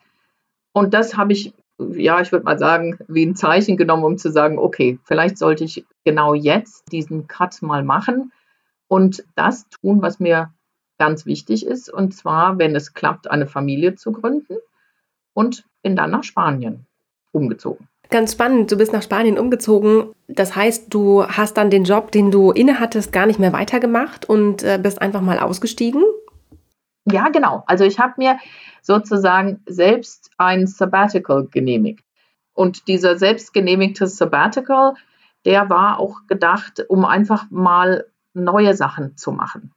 Und 0.73 0.93
das 0.93 1.15
habe 1.15 1.33
ich, 1.33 1.53
ja, 1.77 2.19
ich 2.19 2.31
würde 2.31 2.45
mal 2.45 2.57
sagen, 2.57 2.97
wie 3.07 3.25
ein 3.25 3.35
Zeichen 3.35 3.77
genommen, 3.77 4.03
um 4.03 4.17
zu 4.17 4.31
sagen, 4.31 4.57
okay, 4.57 4.99
vielleicht 5.03 5.37
sollte 5.37 5.63
ich 5.63 5.85
genau 6.03 6.33
jetzt 6.33 6.91
diesen 6.91 7.27
Cut 7.27 7.61
mal 7.61 7.83
machen 7.83 8.31
und 8.87 9.23
das 9.35 9.69
tun, 9.69 10.01
was 10.01 10.19
mir 10.19 10.51
ganz 11.03 11.25
wichtig 11.25 11.65
ist, 11.65 11.89
und 11.89 12.15
zwar, 12.15 12.57
wenn 12.59 12.77
es 12.77 12.93
klappt, 12.93 13.29
eine 13.29 13.45
Familie 13.45 13.95
zu 13.95 14.13
gründen 14.13 14.55
und 15.33 15.65
bin 15.81 15.97
dann 15.97 16.11
nach 16.11 16.23
Spanien 16.23 16.85
umgezogen. 17.33 17.89
Ganz 18.09 18.31
spannend, 18.31 18.71
du 18.71 18.77
bist 18.77 18.93
nach 18.93 19.01
Spanien 19.01 19.37
umgezogen. 19.37 20.13
Das 20.29 20.55
heißt, 20.55 20.93
du 20.93 21.27
hast 21.27 21.57
dann 21.57 21.69
den 21.69 21.83
Job, 21.83 22.13
den 22.13 22.31
du 22.31 22.51
innehattest, 22.51 23.11
gar 23.11 23.25
nicht 23.25 23.37
mehr 23.37 23.51
weitergemacht 23.51 24.29
und 24.29 24.63
äh, 24.63 24.79
bist 24.81 25.01
einfach 25.01 25.19
mal 25.19 25.39
ausgestiegen? 25.39 26.03
Ja, 27.03 27.27
genau. 27.27 27.63
Also 27.67 27.83
ich 27.83 27.99
habe 27.99 28.13
mir 28.15 28.39
sozusagen 28.81 29.59
selbst 29.65 30.31
ein 30.37 30.67
Sabbatical 30.67 31.47
genehmigt. 31.47 32.05
Und 32.53 32.87
dieser 32.87 33.17
selbst 33.17 33.53
genehmigte 33.53 34.07
Sabbatical, 34.07 34.93
der 35.43 35.69
war 35.69 35.99
auch 35.99 36.27
gedacht, 36.27 36.85
um 36.87 37.03
einfach 37.03 37.47
mal 37.49 38.05
neue 38.33 38.73
Sachen 38.73 39.17
zu 39.17 39.33
machen. 39.33 39.73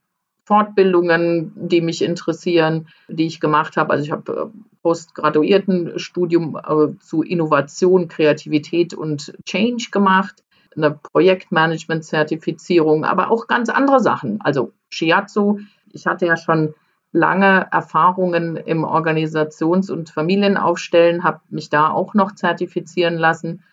Fortbildungen, 0.46 1.52
die 1.56 1.80
mich 1.80 2.02
interessieren, 2.02 2.86
die 3.08 3.26
ich 3.26 3.40
gemacht 3.40 3.76
habe. 3.76 3.92
Also 3.92 4.04
ich 4.04 4.12
habe 4.12 4.32
äh, 4.32 4.46
Postgraduiertenstudium 4.82 6.56
äh, 6.56 6.96
zu 7.00 7.22
Innovation, 7.22 8.06
Kreativität 8.06 8.94
und 8.94 9.34
Change 9.44 9.88
gemacht, 9.90 10.44
eine 10.76 10.92
Projektmanagement-Zertifizierung, 10.92 13.04
aber 13.04 13.32
auch 13.32 13.48
ganz 13.48 13.70
andere 13.70 13.98
Sachen. 13.98 14.40
Also 14.40 14.70
Shiatsu, 14.88 15.58
ich 15.92 16.06
hatte 16.06 16.26
ja 16.26 16.36
schon 16.36 16.74
lange 17.10 17.66
Erfahrungen 17.72 18.56
im 18.56 18.84
Organisations- 18.84 19.90
und 19.90 20.10
Familienaufstellen, 20.10 21.24
habe 21.24 21.40
mich 21.48 21.70
da 21.70 21.90
auch 21.90 22.14
noch 22.14 22.36
zertifizieren 22.36 23.16
lassen 23.16 23.64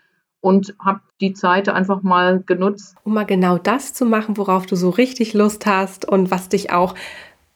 und 0.43 0.75
habe 0.77 0.99
die 1.21 1.33
Zeit 1.33 1.69
einfach 1.69 2.03
mal 2.03 2.43
genutzt. 2.45 2.97
Um 3.05 3.13
mal 3.13 3.25
genau 3.25 3.57
das 3.57 3.93
zu 3.93 4.05
machen, 4.05 4.35
worauf 4.35 4.65
du 4.65 4.75
so 4.75 4.89
richtig 4.89 5.33
Lust 5.33 5.65
hast 5.65 6.05
und 6.05 6.31
was 6.31 6.49
dich 6.49 6.71
auch 6.71 6.95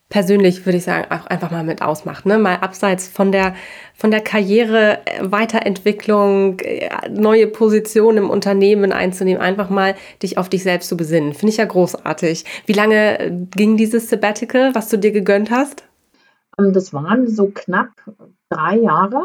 persönlich, 0.08 0.66
würde 0.66 0.78
ich 0.78 0.86
sagen, 0.86 1.12
auch 1.12 1.26
einfach 1.26 1.52
mal 1.52 1.66
mit 1.66 1.82
ausmacht. 1.82 2.26
Ne? 2.26 2.38
Mal 2.38 2.56
abseits 2.56 3.10
von 3.10 3.34
der, 3.34 3.56
von 3.94 4.10
der 4.10 4.22
Karriere, 4.22 5.00
äh, 5.06 5.20
Weiterentwicklung, 5.30 6.62
äh, 6.62 7.10
neue 7.10 7.48
Positionen 7.48 8.20
im 8.20 8.30
Unternehmen 8.30 8.94
einzunehmen, 8.94 9.42
einfach 9.42 9.70
mal 9.70 9.96
dich 10.24 10.38
auf 10.38 10.48
dich 10.48 10.64
selbst 10.64 10.88
zu 10.88 10.96
besinnen. 10.96 11.34
Finde 11.34 11.52
ich 11.52 11.58
ja 11.58 11.66
großartig. 11.66 12.46
Wie 12.68 12.74
lange 12.74 13.20
äh, 13.20 13.32
ging 13.52 13.76
dieses 13.76 14.10
Sabbatical, 14.10 14.74
was 14.76 14.88
du 14.88 14.98
dir 14.98 15.12
gegönnt 15.12 15.52
hast? 15.52 15.84
Ähm, 16.58 16.72
das 16.72 16.94
waren 16.94 17.28
so 17.28 17.52
knapp 17.54 17.90
drei 18.50 18.78
Jahre. 18.78 19.22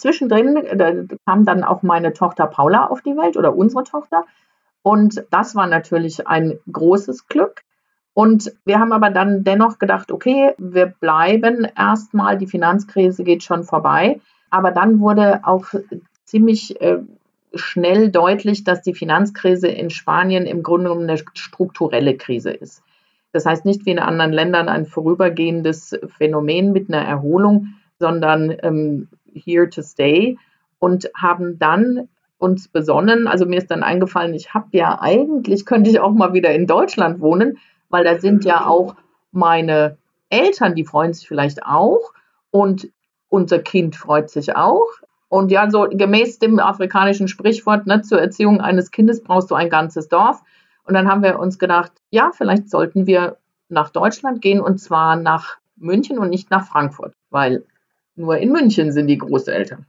Zwischendrin 0.00 1.08
kam 1.26 1.44
dann 1.44 1.62
auch 1.62 1.82
meine 1.82 2.12
Tochter 2.12 2.46
Paula 2.46 2.86
auf 2.86 3.02
die 3.02 3.16
Welt 3.16 3.36
oder 3.36 3.54
unsere 3.54 3.84
Tochter. 3.84 4.24
Und 4.82 5.24
das 5.30 5.54
war 5.54 5.66
natürlich 5.66 6.26
ein 6.26 6.58
großes 6.70 7.28
Glück. 7.28 7.62
Und 8.14 8.52
wir 8.64 8.80
haben 8.80 8.92
aber 8.92 9.10
dann 9.10 9.44
dennoch 9.44 9.78
gedacht, 9.78 10.10
okay, 10.10 10.54
wir 10.58 10.86
bleiben 10.86 11.66
erstmal, 11.76 12.38
die 12.38 12.46
Finanzkrise 12.46 13.24
geht 13.24 13.42
schon 13.42 13.62
vorbei. 13.62 14.20
Aber 14.50 14.72
dann 14.72 15.00
wurde 15.00 15.40
auch 15.44 15.66
ziemlich 16.24 16.80
äh, 16.80 16.98
schnell 17.54 18.10
deutlich, 18.10 18.64
dass 18.64 18.82
die 18.82 18.94
Finanzkrise 18.94 19.68
in 19.68 19.90
Spanien 19.90 20.46
im 20.46 20.62
Grunde 20.62 20.88
genommen 20.88 21.08
eine 21.08 21.18
strukturelle 21.34 22.16
Krise 22.16 22.50
ist. 22.50 22.82
Das 23.32 23.46
heißt 23.46 23.64
nicht 23.64 23.86
wie 23.86 23.90
in 23.90 23.98
anderen 23.98 24.32
Ländern 24.32 24.68
ein 24.68 24.86
vorübergehendes 24.86 25.98
Phänomen 26.16 26.72
mit 26.72 26.92
einer 26.92 27.04
Erholung, 27.04 27.74
sondern 27.98 28.56
ähm, 28.62 29.08
here 29.34 29.68
to 29.68 29.82
stay 29.82 30.38
und 30.78 31.10
haben 31.14 31.58
dann 31.58 32.08
uns 32.38 32.68
besonnen, 32.68 33.28
also 33.28 33.44
mir 33.44 33.58
ist 33.58 33.70
dann 33.70 33.82
eingefallen, 33.82 34.34
ich 34.34 34.54
habe 34.54 34.68
ja 34.72 34.98
eigentlich, 35.00 35.66
könnte 35.66 35.90
ich 35.90 36.00
auch 36.00 36.12
mal 36.12 36.32
wieder 36.32 36.54
in 36.54 36.66
Deutschland 36.66 37.20
wohnen, 37.20 37.58
weil 37.90 38.04
da 38.04 38.18
sind 38.18 38.44
ja 38.44 38.66
auch 38.66 38.96
meine 39.30 39.98
Eltern, 40.30 40.74
die 40.74 40.84
freuen 40.84 41.12
sich 41.12 41.28
vielleicht 41.28 41.64
auch 41.64 42.14
und 42.50 42.88
unser 43.28 43.58
Kind 43.58 43.94
freut 43.94 44.30
sich 44.30 44.56
auch. 44.56 44.88
Und 45.28 45.52
ja, 45.52 45.70
so 45.70 45.86
gemäß 45.88 46.38
dem 46.40 46.58
afrikanischen 46.58 47.28
Sprichwort, 47.28 47.86
ne, 47.86 48.02
zur 48.02 48.20
Erziehung 48.20 48.60
eines 48.60 48.90
Kindes 48.90 49.22
brauchst 49.22 49.50
du 49.50 49.54
ein 49.54 49.70
ganzes 49.70 50.08
Dorf. 50.08 50.42
Und 50.84 50.94
dann 50.94 51.08
haben 51.08 51.22
wir 51.22 51.38
uns 51.38 51.58
gedacht, 51.58 51.92
ja, 52.10 52.32
vielleicht 52.34 52.68
sollten 52.68 53.06
wir 53.06 53.36
nach 53.68 53.90
Deutschland 53.90 54.42
gehen 54.42 54.60
und 54.60 54.78
zwar 54.78 55.14
nach 55.14 55.58
München 55.76 56.18
und 56.18 56.30
nicht 56.30 56.50
nach 56.50 56.66
Frankfurt, 56.66 57.14
weil 57.30 57.64
nur 58.20 58.38
in 58.38 58.52
München 58.52 58.92
sind 58.92 59.06
die 59.06 59.18
Großeltern. 59.18 59.86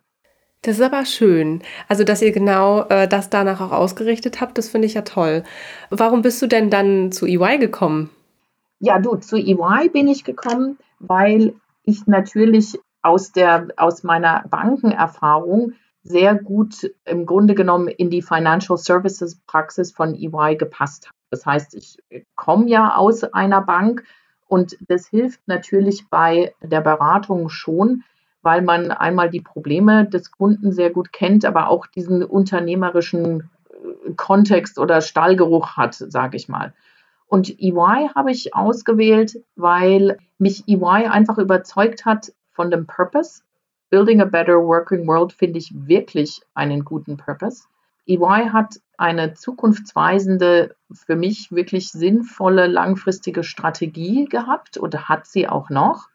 Das 0.64 0.78
ist 0.78 0.84
aber 0.84 1.06
schön. 1.06 1.64
Also, 1.88 2.04
dass 2.04 2.22
ihr 2.22 2.32
genau 2.32 2.84
äh, 2.90 3.08
das 3.08 3.30
danach 3.30 3.62
auch 3.62 3.72
ausgerichtet 3.72 4.42
habt, 4.42 4.58
das 4.58 4.70
finde 4.70 4.86
ich 4.86 4.94
ja 4.94 5.02
toll. 5.02 5.44
Warum 5.90 6.22
bist 6.22 6.42
du 6.42 6.48
denn 6.48 6.70
dann 6.70 7.12
zu 7.12 7.26
EY 7.26 7.58
gekommen? 7.58 8.12
Ja, 8.80 9.00
du, 9.00 9.16
zu 9.16 9.38
EY 9.38 9.90
bin 9.90 10.08
ich 10.08 10.24
gekommen, 10.24 10.78
weil 11.00 11.56
ich 11.84 12.06
natürlich 12.06 12.80
aus, 13.02 13.32
der, 13.32 13.70
aus 13.78 14.04
meiner 14.04 14.44
Bankenerfahrung 14.50 15.74
sehr 16.04 16.36
gut 16.36 16.92
im 17.06 17.26
Grunde 17.26 17.56
genommen 17.56 17.88
in 17.88 18.10
die 18.10 18.22
Financial 18.22 18.78
Services 18.78 19.40
Praxis 19.48 19.92
von 19.92 20.16
EY 20.16 20.56
gepasst 20.58 21.08
hat. 21.08 21.16
Das 21.32 21.46
heißt, 21.46 21.76
ich 21.76 21.98
komme 22.36 22.68
ja 22.68 22.96
aus 22.96 23.24
einer 23.24 23.62
Bank 23.62 24.04
und 24.48 24.78
das 24.88 25.08
hilft 25.08 25.40
natürlich 25.48 26.08
bei 26.10 26.54
der 26.62 26.82
Beratung 26.82 27.50
schon, 27.50 28.04
weil 28.42 28.62
man 28.62 28.92
einmal 28.92 29.30
die 29.30 29.42
Probleme 29.42 30.06
des 30.06 30.32
Kunden 30.32 30.72
sehr 30.72 30.90
gut 30.90 31.14
kennt, 31.14 31.46
aber 31.46 31.70
auch 31.70 31.88
diesen 31.88 32.24
unternehmerischen 32.24 33.50
äh, 33.70 34.14
Kontext 34.16 34.80
oder 34.80 35.02
Stallgeruch 35.02 35.78
hat, 35.78 35.96
sage 35.96 36.38
ich 36.38 36.50
mal. 36.50 36.74
Und 37.28 37.50
EY 37.62 38.10
habe 38.14 38.32
ich 38.32 38.54
ausgewählt, 38.54 39.38
weil 39.56 40.18
mich 40.38 40.68
EY 40.68 41.08
einfach 41.08 41.38
überzeugt 41.38 42.06
hat 42.06 42.34
von 42.52 42.70
dem 42.70 42.88
Purpose. 42.88 43.44
Building 43.90 44.22
a 44.22 44.26
Better 44.26 44.58
Working 44.58 45.08
World 45.08 45.32
finde 45.32 45.60
ich 45.60 45.72
wirklich 45.74 46.42
einen 46.54 46.84
guten 46.84 47.18
Purpose. 47.18 47.64
EY 48.06 48.50
hat 48.52 48.82
eine 48.98 49.34
zukunftsweisende, 49.34 50.76
für 50.92 51.16
mich 51.16 51.52
wirklich 51.52 51.92
sinnvolle, 51.92 52.68
langfristige 52.68 53.44
Strategie 53.44 54.26
gehabt 54.26 54.78
und 54.78 55.08
hat 55.08 55.26
sie 55.26 55.48
auch 55.48 55.70
noch. 55.70 56.10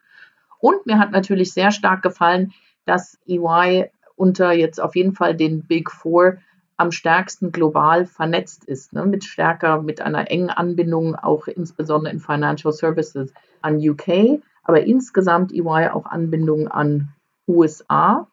Und 0.59 0.85
mir 0.85 0.99
hat 0.99 1.11
natürlich 1.11 1.53
sehr 1.53 1.71
stark 1.71 2.01
gefallen, 2.01 2.53
dass 2.85 3.17
EY 3.27 3.89
unter 4.15 4.51
jetzt 4.51 4.81
auf 4.81 4.95
jeden 4.95 5.13
Fall 5.13 5.35
den 5.35 5.63
Big 5.63 5.91
Four 5.91 6.37
am 6.77 6.91
stärksten 6.91 7.51
global 7.51 8.05
vernetzt 8.05 8.63
ist, 8.65 8.93
ne, 8.93 9.05
mit 9.05 9.23
stärker, 9.23 9.81
mit 9.81 9.99
einer 10.01 10.29
engen 10.29 10.49
Anbindung 10.49 11.15
auch 11.15 11.47
insbesondere 11.47 12.13
in 12.13 12.19
Financial 12.19 12.71
Services 12.71 13.33
an 13.61 13.77
UK, 13.77 14.41
aber 14.63 14.83
insgesamt 14.83 15.51
EY 15.51 15.89
auch 15.89 16.05
Anbindung 16.05 16.67
an 16.67 17.09
USA 17.47 18.27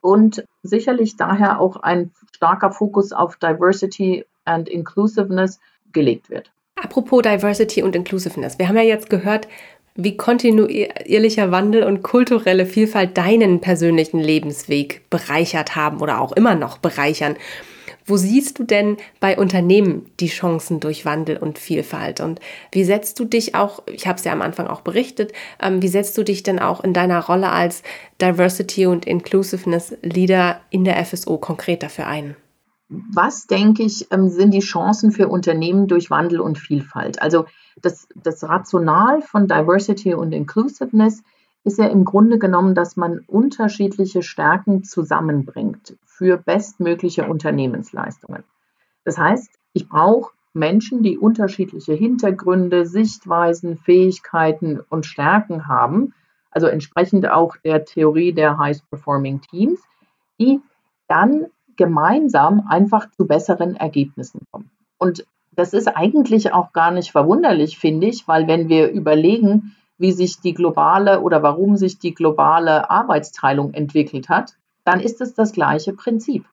und 0.00 0.44
sicherlich 0.62 1.16
daher 1.16 1.60
auch 1.60 1.76
ein 1.76 2.12
starker 2.34 2.72
Fokus 2.72 3.12
auf 3.12 3.36
Diversity 3.36 4.24
and 4.44 4.68
Inclusiveness 4.68 5.58
gelegt 5.92 6.28
wird. 6.28 6.52
Apropos 6.76 7.22
Diversity 7.22 7.82
und 7.82 7.96
Inclusiveness. 7.96 8.58
Wir 8.58 8.68
haben 8.68 8.76
ja 8.76 8.82
jetzt 8.82 9.08
gehört, 9.08 9.48
wie 9.96 10.16
kontinuierlicher 10.16 11.50
Wandel 11.50 11.82
und 11.82 12.02
kulturelle 12.02 12.66
Vielfalt 12.66 13.16
deinen 13.16 13.60
persönlichen 13.60 14.20
Lebensweg 14.20 15.08
bereichert 15.10 15.76
haben 15.76 16.00
oder 16.00 16.20
auch 16.20 16.32
immer 16.32 16.54
noch 16.54 16.78
bereichern. 16.78 17.36
Wo 18.08 18.16
siehst 18.16 18.60
du 18.60 18.64
denn 18.64 18.98
bei 19.18 19.36
Unternehmen 19.36 20.06
die 20.20 20.28
Chancen 20.28 20.78
durch 20.78 21.04
Wandel 21.04 21.38
und 21.38 21.58
Vielfalt? 21.58 22.20
Und 22.20 22.38
wie 22.70 22.84
setzt 22.84 23.18
du 23.18 23.24
dich 23.24 23.56
auch, 23.56 23.82
ich 23.86 24.06
habe 24.06 24.16
es 24.16 24.24
ja 24.24 24.32
am 24.32 24.42
Anfang 24.42 24.68
auch 24.68 24.82
berichtet, 24.82 25.32
ähm, 25.60 25.82
wie 25.82 25.88
setzt 25.88 26.16
du 26.16 26.22
dich 26.22 26.44
denn 26.44 26.60
auch 26.60 26.84
in 26.84 26.92
deiner 26.92 27.24
Rolle 27.24 27.50
als 27.50 27.82
Diversity 28.22 28.86
und 28.86 29.06
Inclusiveness 29.06 29.96
Leader 30.02 30.60
in 30.70 30.84
der 30.84 31.04
FSO 31.04 31.38
konkret 31.38 31.82
dafür 31.82 32.06
ein? 32.06 32.36
Was, 32.88 33.48
denke 33.48 33.82
ich, 33.82 34.06
ähm, 34.12 34.28
sind 34.28 34.54
die 34.54 34.60
Chancen 34.60 35.10
für 35.10 35.26
Unternehmen 35.26 35.88
durch 35.88 36.08
Wandel 36.08 36.40
und 36.40 36.58
Vielfalt? 36.58 37.20
Also 37.20 37.46
das, 37.80 38.08
das 38.14 38.42
Rational 38.44 39.22
von 39.22 39.46
Diversity 39.46 40.14
und 40.14 40.32
Inclusiveness 40.32 41.22
ist 41.64 41.78
ja 41.78 41.86
im 41.86 42.04
Grunde 42.04 42.38
genommen, 42.38 42.74
dass 42.74 42.96
man 42.96 43.20
unterschiedliche 43.26 44.22
Stärken 44.22 44.84
zusammenbringt 44.84 45.96
für 46.04 46.36
bestmögliche 46.38 47.26
Unternehmensleistungen. 47.28 48.44
Das 49.04 49.18
heißt, 49.18 49.50
ich 49.72 49.88
brauche 49.88 50.32
Menschen, 50.52 51.02
die 51.02 51.18
unterschiedliche 51.18 51.92
Hintergründe, 51.92 52.86
Sichtweisen, 52.86 53.76
Fähigkeiten 53.76 54.80
und 54.88 55.04
Stärken 55.04 55.68
haben, 55.68 56.14
also 56.50 56.68
entsprechend 56.68 57.28
auch 57.28 57.56
der 57.58 57.84
Theorie 57.84 58.32
der 58.32 58.56
Highest 58.56 58.88
Performing 58.88 59.42
Teams, 59.42 59.80
die 60.40 60.60
dann 61.08 61.46
gemeinsam 61.76 62.66
einfach 62.68 63.10
zu 63.10 63.26
besseren 63.26 63.76
Ergebnissen 63.76 64.46
kommen. 64.50 64.70
Und 64.96 65.26
das 65.56 65.72
ist 65.72 65.88
eigentlich 65.88 66.52
auch 66.52 66.72
gar 66.72 66.90
nicht 66.90 67.10
verwunderlich, 67.10 67.78
finde 67.78 68.06
ich, 68.06 68.28
weil 68.28 68.46
wenn 68.46 68.68
wir 68.68 68.90
überlegen, 68.90 69.74
wie 69.98 70.12
sich 70.12 70.40
die 70.40 70.54
globale 70.54 71.20
oder 71.22 71.42
warum 71.42 71.76
sich 71.76 71.98
die 71.98 72.14
globale 72.14 72.90
Arbeitsteilung 72.90 73.72
entwickelt 73.72 74.28
hat, 74.28 74.54
dann 74.84 75.00
ist 75.00 75.20
es 75.20 75.34
das 75.34 75.52
gleiche 75.52 75.94
Prinzip. 75.94 76.44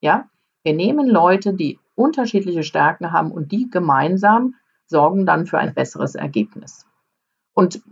Ja, 0.00 0.28
wir 0.62 0.74
nehmen 0.74 1.08
Leute, 1.08 1.54
die 1.54 1.78
unterschiedliche 1.94 2.62
Stärken 2.62 3.12
haben 3.12 3.32
und 3.32 3.50
die 3.52 3.70
gemeinsam 3.70 4.54
sorgen 4.86 5.26
dann 5.26 5.46
für 5.46 5.58
ein 5.58 5.74
besseres 5.74 6.14
Ergebnis. 6.14 6.86
Und 7.54 7.82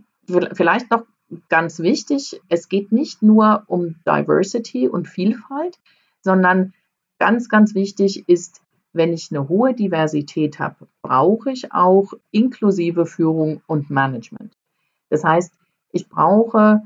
vielleicht 0.53 0.91
noch 0.91 1.03
ganz 1.49 1.79
wichtig, 1.79 2.39
es 2.49 2.69
geht 2.69 2.91
nicht 2.91 3.21
nur 3.21 3.63
um 3.67 3.95
Diversity 4.05 4.87
und 4.87 5.07
Vielfalt, 5.07 5.79
sondern 6.21 6.73
ganz, 7.19 7.49
ganz 7.49 7.73
wichtig 7.75 8.27
ist, 8.27 8.60
wenn 8.93 9.13
ich 9.13 9.29
eine 9.31 9.47
hohe 9.47 9.73
Diversität 9.73 10.59
habe, 10.59 10.87
brauche 11.01 11.51
ich 11.51 11.71
auch 11.71 12.13
inklusive 12.31 13.05
Führung 13.05 13.61
und 13.67 13.89
Management. 13.89 14.53
Das 15.09 15.23
heißt, 15.23 15.53
ich 15.91 16.09
brauche 16.09 16.81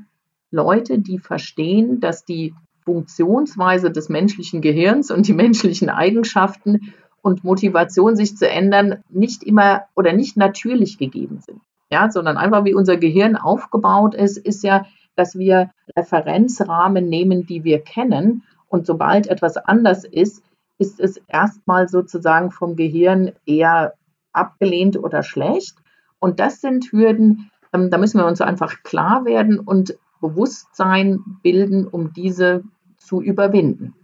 Leute, 0.50 0.98
die 0.98 1.18
verstehen, 1.18 2.00
dass 2.00 2.24
die 2.24 2.54
Funktionsweise 2.84 3.90
des 3.90 4.08
menschlichen 4.08 4.60
Gehirns 4.60 5.10
und 5.10 5.26
die 5.26 5.32
menschlichen 5.32 5.90
Eigenschaften 5.90 6.94
und 7.20 7.42
Motivation, 7.42 8.14
sich 8.14 8.36
zu 8.36 8.48
ändern, 8.48 9.02
nicht 9.08 9.42
immer 9.42 9.82
oder 9.96 10.12
nicht 10.12 10.36
natürlich 10.36 10.96
gegeben 10.96 11.40
sind. 11.40 11.60
Ja, 11.90 12.10
sondern 12.10 12.36
einfach 12.36 12.64
wie 12.64 12.74
unser 12.74 12.96
Gehirn 12.96 13.36
aufgebaut 13.36 14.14
ist, 14.14 14.38
ist 14.38 14.62
ja, 14.62 14.86
dass 15.16 15.38
wir 15.38 15.70
Referenzrahmen 15.96 17.08
nehmen, 17.08 17.46
die 17.46 17.64
wir 17.64 17.80
kennen. 17.80 18.44
Und 18.68 18.86
sobald 18.86 19.28
etwas 19.28 19.56
anders 19.56 20.04
ist, 20.04 20.42
ist 20.78 21.00
es 21.00 21.20
erstmal 21.28 21.88
sozusagen 21.88 22.50
vom 22.50 22.76
Gehirn 22.76 23.32
eher 23.46 23.94
abgelehnt 24.32 24.96
oder 24.98 25.22
schlecht. 25.22 25.76
Und 26.18 26.40
das 26.40 26.60
sind 26.60 26.92
Hürden, 26.92 27.50
ähm, 27.72 27.90
da 27.90 27.98
müssen 27.98 28.18
wir 28.18 28.26
uns 28.26 28.40
einfach 28.40 28.82
klar 28.82 29.24
werden 29.24 29.58
und 29.58 29.96
Bewusstsein 30.20 31.20
bilden, 31.42 31.86
um 31.86 32.12
diese 32.12 32.62
zu 32.96 33.20
überwinden. 33.20 33.94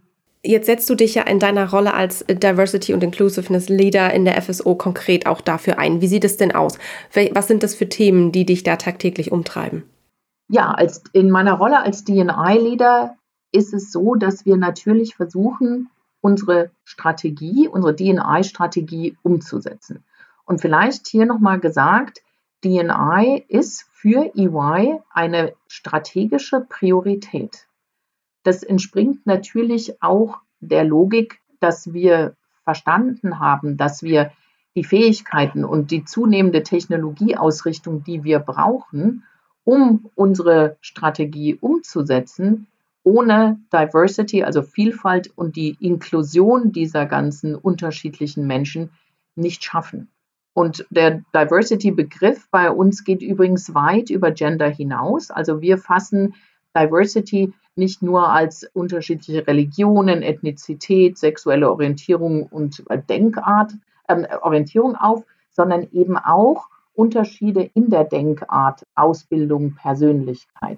Jetzt 0.45 0.65
setzt 0.65 0.89
du 0.89 0.95
dich 0.95 1.15
ja 1.15 1.23
in 1.23 1.39
deiner 1.39 1.69
Rolle 1.69 1.93
als 1.93 2.25
Diversity 2.27 2.93
und 2.93 3.01
Inclusiveness 3.01 3.69
Leader 3.69 4.13
in 4.13 4.25
der 4.25 4.41
FSO 4.41 4.75
konkret 4.75 5.25
auch 5.25 5.39
dafür 5.39 5.79
ein. 5.79 6.01
Wie 6.01 6.07
sieht 6.07 6.25
es 6.25 6.35
denn 6.35 6.53
aus? 6.53 6.77
Was 7.31 7.47
sind 7.47 7.63
das 7.63 7.75
für 7.75 7.87
Themen, 7.87 8.33
die 8.33 8.45
dich 8.45 8.63
da 8.63 8.75
tagtäglich 8.75 9.31
umtreiben? 9.31 9.83
Ja, 10.49 10.71
als, 10.71 11.01
in 11.13 11.31
meiner 11.31 11.53
Rolle 11.53 11.81
als 11.81 12.03
DNI-Leader 12.03 13.15
ist 13.53 13.73
es 13.73 13.93
so, 13.93 14.15
dass 14.15 14.45
wir 14.45 14.57
natürlich 14.57 15.15
versuchen, 15.15 15.89
unsere 16.23 16.71
Strategie, 16.85 17.67
unsere 17.67 17.93
DNI-Strategie 17.93 19.17
umzusetzen. 19.23 20.05
Und 20.45 20.61
vielleicht 20.61 21.07
hier 21.07 21.25
nochmal 21.25 21.59
gesagt, 21.59 22.21
DNI 22.63 23.43
ist 23.49 23.85
für 23.91 24.31
EY 24.33 24.99
eine 25.11 25.53
strategische 25.67 26.61
Priorität. 26.61 27.67
Das 28.43 28.63
entspringt 28.63 29.25
natürlich 29.25 30.01
auch 30.01 30.37
der 30.61 30.85
Logik, 30.85 31.41
dass 31.59 31.91
wir 31.91 32.35
verstanden 32.63 33.39
haben, 33.39 33.75
dass 33.75 34.01
wir 34.01 34.31
die 34.75 34.85
Fähigkeiten 34.85 35.65
und 35.65 35.91
die 35.91 36.05
zunehmende 36.05 36.63
Technologieausrichtung, 36.63 38.05
die 38.05 38.23
wir 38.23 38.39
brauchen, 38.39 39.25
um 39.65 40.09
unsere 40.15 40.77
Strategie 40.79 41.55
umzusetzen, 41.55 42.67
ohne 43.03 43.59
Diversity, 43.71 44.43
also 44.43 44.61
Vielfalt 44.61 45.31
und 45.35 45.55
die 45.55 45.77
Inklusion 45.79 46.71
dieser 46.71 47.05
ganzen 47.05 47.55
unterschiedlichen 47.55 48.47
Menschen 48.47 48.91
nicht 49.35 49.63
schaffen. 49.63 50.09
Und 50.53 50.85
der 50.89 51.23
Diversity-Begriff 51.35 52.47
bei 52.51 52.69
uns 52.69 53.03
geht 53.03 53.21
übrigens 53.21 53.73
weit 53.73 54.09
über 54.09 54.31
Gender 54.31 54.69
hinaus. 54.69 55.31
Also 55.31 55.61
wir 55.61 55.77
fassen 55.77 56.35
Diversity 56.75 57.53
nicht 57.75 58.03
nur 58.03 58.29
als 58.29 58.69
unterschiedliche 58.73 59.47
Religionen, 59.47 60.21
Ethnizität, 60.21 61.17
sexuelle 61.17 61.71
Orientierung 61.71 62.43
und 62.43 62.83
Denkart, 63.09 63.73
äh, 64.07 64.37
Orientierung 64.41 64.95
auf, 64.95 65.25
sondern 65.49 65.87
eben 65.91 66.17
auch 66.17 66.67
Unterschiede 66.93 67.69
in 67.73 67.89
der 67.89 68.03
Denkart, 68.03 68.85
Ausbildung, 68.93 69.73
Persönlichkeit. 69.75 70.77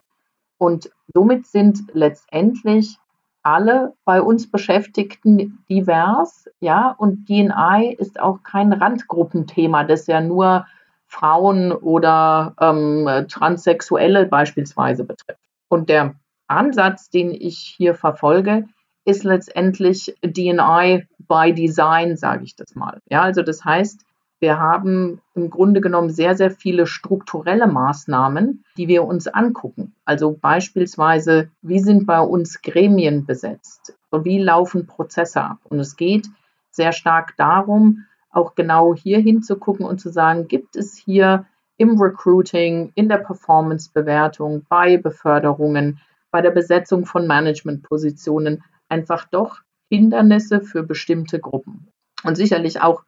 Und 0.57 0.89
somit 1.15 1.47
sind 1.47 1.80
letztendlich 1.93 2.97
alle 3.41 3.93
bei 4.04 4.21
uns 4.21 4.51
Beschäftigten 4.51 5.63
divers, 5.69 6.49
ja, 6.60 6.89
und 6.97 7.30
DNI 7.30 7.95
ist 7.97 8.19
auch 8.19 8.43
kein 8.43 8.73
Randgruppenthema, 8.73 9.86
das 9.86 10.08
ja 10.08 10.19
nur 10.19 10.65
Frauen 11.08 11.71
oder 11.71 12.54
ähm, 12.60 13.28
Transsexuelle 13.30 14.25
beispielsweise 14.25 15.06
betrifft. 15.06 15.39
Und 15.69 15.89
der 15.89 16.15
Ansatz, 16.47 17.10
den 17.10 17.32
ich 17.32 17.60
hier 17.60 17.95
verfolge, 17.95 18.65
ist 19.06 19.23
letztendlich 19.23 20.15
DNI 20.21 21.08
by 21.19 21.54
Design, 21.54 22.17
sage 22.17 22.43
ich 22.43 22.56
das 22.56 22.75
mal. 22.75 22.99
Ja, 23.10 23.21
also 23.21 23.41
das 23.41 23.63
heißt, 23.63 24.04
wir 24.45 24.60
haben 24.60 25.21
im 25.34 25.49
Grunde 25.49 25.81
genommen 25.81 26.12
sehr, 26.12 26.36
sehr 26.36 26.51
viele 26.51 26.86
strukturelle 26.86 27.65
Maßnahmen, 27.65 28.63
die 28.77 28.88
wir 28.88 29.03
uns 29.03 29.25
angucken. 29.25 29.95
Also 30.05 30.38
beispielsweise, 30.39 31.49
wie 31.63 31.79
sind 31.79 32.05
bei 32.05 32.19
uns 32.21 32.62
Gremien 32.62 33.25
besetzt? 33.25 33.97
Wie 34.12 34.38
laufen 34.38 34.86
Prozesse 34.86 35.41
ab? 35.41 35.58
Und 35.63 35.79
es 35.79 35.95
geht 35.95 36.27
sehr 36.69 36.91
stark 36.91 37.34
darum, 37.38 38.05
auch 38.29 38.53
genau 38.53 38.93
hier 38.93 39.17
hinzugucken 39.17 39.84
und 39.84 39.99
zu 39.99 40.12
sagen, 40.12 40.47
gibt 40.47 40.75
es 40.75 40.95
hier 40.95 41.47
im 41.77 41.99
Recruiting, 41.99 42.91
in 42.93 43.10
der 43.10 43.17
Performance-Bewertung, 43.17 44.63
bei 44.69 44.97
Beförderungen, 44.97 45.99
bei 46.29 46.41
der 46.41 46.51
Besetzung 46.51 47.08
von 47.08 47.25
Managementpositionen 47.25 48.63
einfach 48.89 49.25
doch 49.27 49.62
Hindernisse 49.89 50.62
für 50.62 50.84
bestimmte 50.84 51.39
Gruppen. 51.39 51.88
Und 52.23 52.36
sicherlich 52.36 52.81
auch 52.81 53.05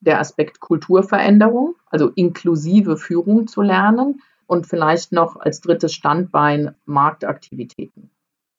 der 0.00 0.20
Aspekt 0.20 0.60
Kulturveränderung, 0.60 1.76
also 1.86 2.10
inklusive 2.10 2.96
Führung 2.96 3.46
zu 3.46 3.62
lernen 3.62 4.22
und 4.46 4.66
vielleicht 4.66 5.12
noch 5.12 5.36
als 5.36 5.60
drittes 5.60 5.94
Standbein 5.94 6.74
Marktaktivitäten. 6.84 8.10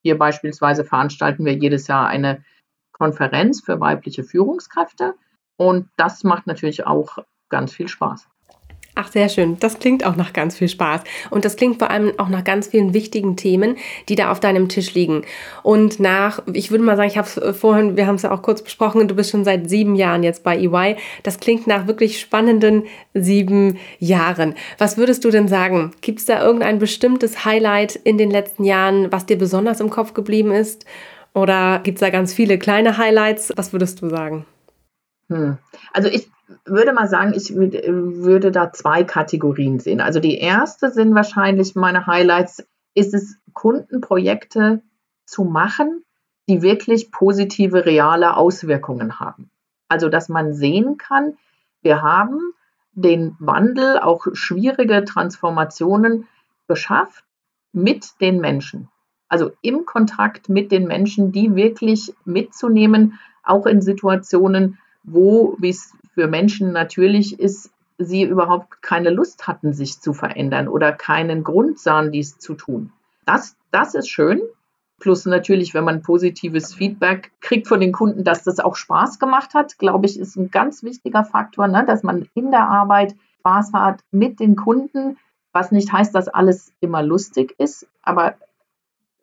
Hier 0.04 0.18
beispielsweise 0.18 0.84
veranstalten 0.84 1.46
wir 1.46 1.54
jedes 1.54 1.88
Jahr 1.88 2.08
eine 2.08 2.44
Konferenz 2.92 3.62
für 3.62 3.80
weibliche 3.80 4.24
Führungskräfte 4.24 5.16
und 5.58 5.90
das 5.98 6.24
macht 6.24 6.48
natürlich 6.48 6.86
auch 6.86 7.20
ganz 7.50 7.74
viel 7.74 7.88
Spaß. 7.88 8.28
Ach, 9.00 9.12
sehr 9.12 9.30
schön. 9.30 9.58
Das 9.60 9.78
klingt 9.78 10.04
auch 10.04 10.16
nach 10.16 10.34
ganz 10.34 10.58
viel 10.58 10.68
Spaß. 10.68 11.02
Und 11.30 11.46
das 11.46 11.56
klingt 11.56 11.78
vor 11.78 11.92
allem 11.92 12.14
auch 12.18 12.30
nach 12.30 12.44
ganz 12.44 12.66
vielen 12.66 12.96
wichtigen 12.96 13.36
Themen, 13.36 13.78
die 14.10 14.16
da 14.16 14.32
auf 14.32 14.40
deinem 14.40 14.70
Tisch 14.70 14.96
liegen. 14.96 15.22
Und 15.62 16.00
nach, 16.00 16.42
ich 16.52 16.72
würde 16.72 16.84
mal 16.84 16.98
sagen, 16.98 17.08
ich 17.08 17.18
habe 17.20 17.28
es 17.28 17.38
äh, 17.38 17.54
vorhin, 17.54 17.96
wir 17.96 18.08
haben 18.08 18.16
es 18.16 18.24
ja 18.24 18.32
auch 18.32 18.42
kurz 18.42 18.64
besprochen, 18.64 19.08
du 19.08 19.14
bist 19.14 19.30
schon 19.30 19.44
seit 19.44 19.70
sieben 19.70 19.94
Jahren 19.94 20.24
jetzt 20.24 20.42
bei 20.42 20.58
EY. 20.58 20.96
Das 21.22 21.40
klingt 21.40 21.68
nach 21.68 21.86
wirklich 21.86 22.20
spannenden 22.20 22.86
sieben 23.14 23.78
Jahren. 24.00 24.56
Was 24.80 24.98
würdest 24.98 25.24
du 25.26 25.30
denn 25.30 25.48
sagen? 25.48 25.92
Gibt 26.02 26.18
es 26.18 26.26
da 26.26 26.44
irgendein 26.44 26.80
bestimmtes 26.80 27.46
Highlight 27.46 27.98
in 27.98 28.18
den 28.18 28.32
letzten 28.32 28.64
Jahren, 28.64 29.12
was 29.12 29.28
dir 29.28 29.38
besonders 29.38 29.80
im 29.80 29.92
Kopf 29.92 30.16
geblieben 30.16 30.52
ist? 30.52 30.86
Oder 31.36 31.82
gibt 31.84 31.98
es 31.98 32.00
da 32.00 32.10
ganz 32.10 32.34
viele 32.34 32.58
kleine 32.58 32.98
Highlights? 32.98 33.54
Was 33.56 33.74
würdest 33.74 34.02
du 34.02 34.10
sagen? 34.10 34.48
Hm. 35.30 35.58
Also 35.94 36.10
ich 36.10 36.30
würde 36.66 36.94
mal 36.94 37.08
sagen, 37.08 37.34
ich 37.34 37.54
würde 37.56 38.52
da 38.52 38.72
zwei 38.72 39.04
Kategorien 39.04 39.80
sehen. 39.80 40.00
Also 40.00 40.20
die 40.20 40.38
erste 40.38 40.92
sind 40.92 41.14
wahrscheinlich 41.14 41.76
meine 41.76 42.08
Highlights, 42.08 42.66
ist 42.94 43.14
es 43.14 43.38
Kundenprojekte 43.54 44.82
zu 45.26 45.44
machen, 45.44 46.04
die 46.48 46.62
wirklich 46.62 47.12
positive, 47.12 47.86
reale 47.86 48.38
Auswirkungen 48.38 49.20
haben. 49.20 49.50
Also 49.90 50.10
dass 50.10 50.30
man 50.30 50.54
sehen 50.54 50.98
kann, 50.98 51.38
wir 51.82 52.02
haben 52.02 52.40
den 52.94 53.36
Wandel, 53.40 54.00
auch 54.00 54.26
schwierige 54.34 55.06
Transformationen 55.06 56.28
geschafft 56.68 57.24
mit 57.72 58.20
den 58.22 58.40
Menschen. 58.40 58.90
Also 59.30 59.52
im 59.62 59.86
Kontakt 59.86 60.50
mit 60.50 60.72
den 60.72 60.88
Menschen, 60.88 61.32
die 61.32 61.56
wirklich 61.56 62.16
mitzunehmen, 62.26 63.20
auch 63.44 63.66
in 63.66 63.82
Situationen, 63.82 64.80
wo, 65.08 65.56
wie 65.60 65.70
es 65.70 65.94
für 66.14 66.28
Menschen 66.28 66.72
natürlich 66.72 67.40
ist, 67.40 67.72
sie 67.98 68.24
überhaupt 68.24 68.82
keine 68.84 69.10
Lust 69.10 69.48
hatten, 69.48 69.74
sich 69.74 70.00
zu 70.00 70.14
verändern 70.14 70.68
oder 70.68 70.92
keinen 70.92 71.44
Grund 71.44 71.80
sahen, 71.80 72.12
dies 72.12 72.38
zu 72.38 72.54
tun. 72.54 72.92
Das, 73.26 73.56
das 73.72 73.96
ist 73.96 74.10
schön. 74.10 74.42
Plus 75.00 75.26
natürlich, 75.26 75.74
wenn 75.74 75.84
man 75.84 76.02
positives 76.02 76.74
Feedback 76.74 77.32
kriegt 77.40 77.68
von 77.68 77.80
den 77.80 77.92
Kunden, 77.92 78.24
dass 78.24 78.44
das 78.44 78.60
auch 78.60 78.76
Spaß 78.76 79.20
gemacht 79.20 79.54
hat, 79.54 79.78
glaube 79.78 80.08
ich, 80.08 80.20
ist 80.20 80.36
ein 80.36 80.52
ganz 80.52 80.84
wichtiger 80.84 81.24
Faktor, 81.24 81.68
ne? 81.68 81.86
dass 81.86 82.04
man 82.04 82.28
in 82.34 82.52
der 82.52 82.68
Arbeit 82.68 83.16
Spaß 83.40 83.74
hat 83.74 84.02
mit 84.12 84.40
den 84.40 84.56
Kunden, 84.56 85.18
was 85.54 85.72
nicht 85.72 85.92
heißt, 85.92 86.14
dass 86.14 86.28
alles 86.28 86.74
immer 86.82 87.04
lustig 87.04 87.56
ist, 87.60 87.88
aber 88.02 88.36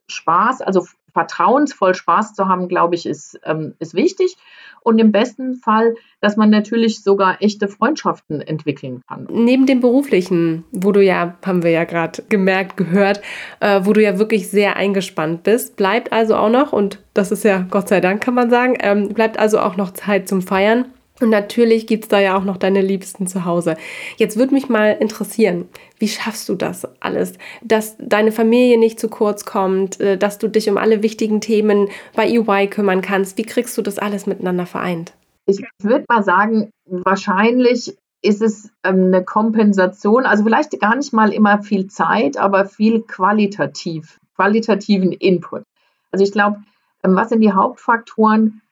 Spaß, 0.09 0.63
also 0.63 0.87
vertrauensvoll 1.15 1.95
Spaß 1.95 2.35
zu 2.35 2.49
haben, 2.49 2.69
glaube 2.69 2.97
ich, 2.97 3.07
ist, 3.07 3.41
ähm, 3.45 3.75
ist 3.79 3.95
wichtig. 3.95 4.37
Und 4.81 4.99
im 4.99 5.13
besten 5.13 5.55
Fall, 5.55 5.95
dass 6.21 6.37
man 6.37 6.51
natürlich 6.51 7.03
sogar 7.03 7.41
echte 7.41 7.69
Freundschaften 7.69 8.43
entwickeln 8.43 9.03
kann. 9.09 9.27
Neben 9.31 9.65
dem 9.65 9.81
beruflichen, 9.81 10.65
wo 10.73 10.93
du 10.93 11.03
ja, 11.03 11.39
haben 11.47 11.63
wir 11.63 11.71
ja 11.71 11.85
gerade 11.85 12.23
gemerkt, 12.29 12.77
gehört, 12.77 13.23
äh, 13.61 13.81
wo 13.85 13.95
du 13.95 14.03
ja 14.03 14.19
wirklich 14.19 14.51
sehr 14.51 14.77
eingespannt 14.77 15.43
bist, 15.43 15.77
bleibt 15.77 16.13
also 16.13 16.37
auch 16.37 16.51
noch, 16.51 16.75
und 16.75 17.03
das 17.15 17.33
ist 17.33 17.45
ja 17.45 17.65
Gott 17.71 17.89
sei 17.89 18.01
Dank, 18.01 18.23
kann 18.23 18.35
man 18.35 18.51
sagen, 18.51 18.77
ähm, 18.81 19.09
bleibt 19.09 19.39
also 19.39 19.59
auch 19.61 19.77
noch 19.79 19.93
Zeit 19.93 20.29
zum 20.29 20.43
Feiern. 20.43 20.85
Und 21.21 21.31
natürlich 21.31 21.87
gibt 21.87 22.05
es 22.05 22.09
da 22.09 22.19
ja 22.19 22.37
auch 22.37 22.43
noch 22.43 22.57
deine 22.57 22.81
Liebsten 22.81 23.29
zu 23.29 23.45
Hause. 23.45 23.77
Jetzt 24.17 24.37
würde 24.37 24.53
mich 24.53 24.69
mal 24.69 24.97
interessieren, 24.99 25.69
wie 25.99 26.09
schaffst 26.09 26.49
du 26.49 26.57
das 26.57 26.89
alles? 27.01 27.35
Dass 27.63 27.97
deine 27.99 28.33
Familie 28.33 28.79
nicht 28.79 28.99
zu 28.99 29.09
kurz 29.09 29.45
kommt, 29.45 30.01
äh, 30.01 30.19
dass 30.19 30.39
du 30.39 30.49
dich 30.49 30.69
um 30.69 30.77
alle 30.77 31.05
wichtigen 31.05 31.41
Themen 31.41 31.89
bei 32.17 32.29
EY 32.29 32.67
kümmern 32.67 33.01
kannst. 33.01 33.39
Wie 33.39 33.45
kriegst 33.45 33.79
du 33.79 33.83
das 33.83 33.99
alles 33.99 34.27
miteinander 34.27 34.67
vereint? 34.67 35.15
Ich 35.47 35.63
würde 35.81 36.05
mal 36.09 36.25
sagen, 36.25 36.71
wahrscheinlich 36.87 37.97
ist 38.21 38.43
es 38.43 38.71
ähm, 38.83 39.07
eine 39.07 39.23
Kompensation, 39.23 40.27
also 40.27 40.43
vielleicht 40.43 40.81
gar 40.81 40.97
nicht 40.97 41.13
mal 41.13 41.33
immer 41.33 41.63
viel 41.63 41.87
Zeit, 41.87 42.39
aber 42.39 42.65
viel 42.65 43.03
qualitativ, 43.03 44.19
qualitativen 44.35 45.13
Input. 45.13 45.63
Also 46.11 46.25
ich 46.25 46.33
glaube, 46.33 46.65
ähm, 47.05 47.15
was 47.15 47.29
sind 47.29 47.43
die 47.43 47.53
Hauptfaktoren? 47.53 48.63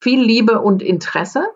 Viel 0.00 0.22
Liebe 0.22 0.60
und 0.60 0.82
Interesse 0.82 1.46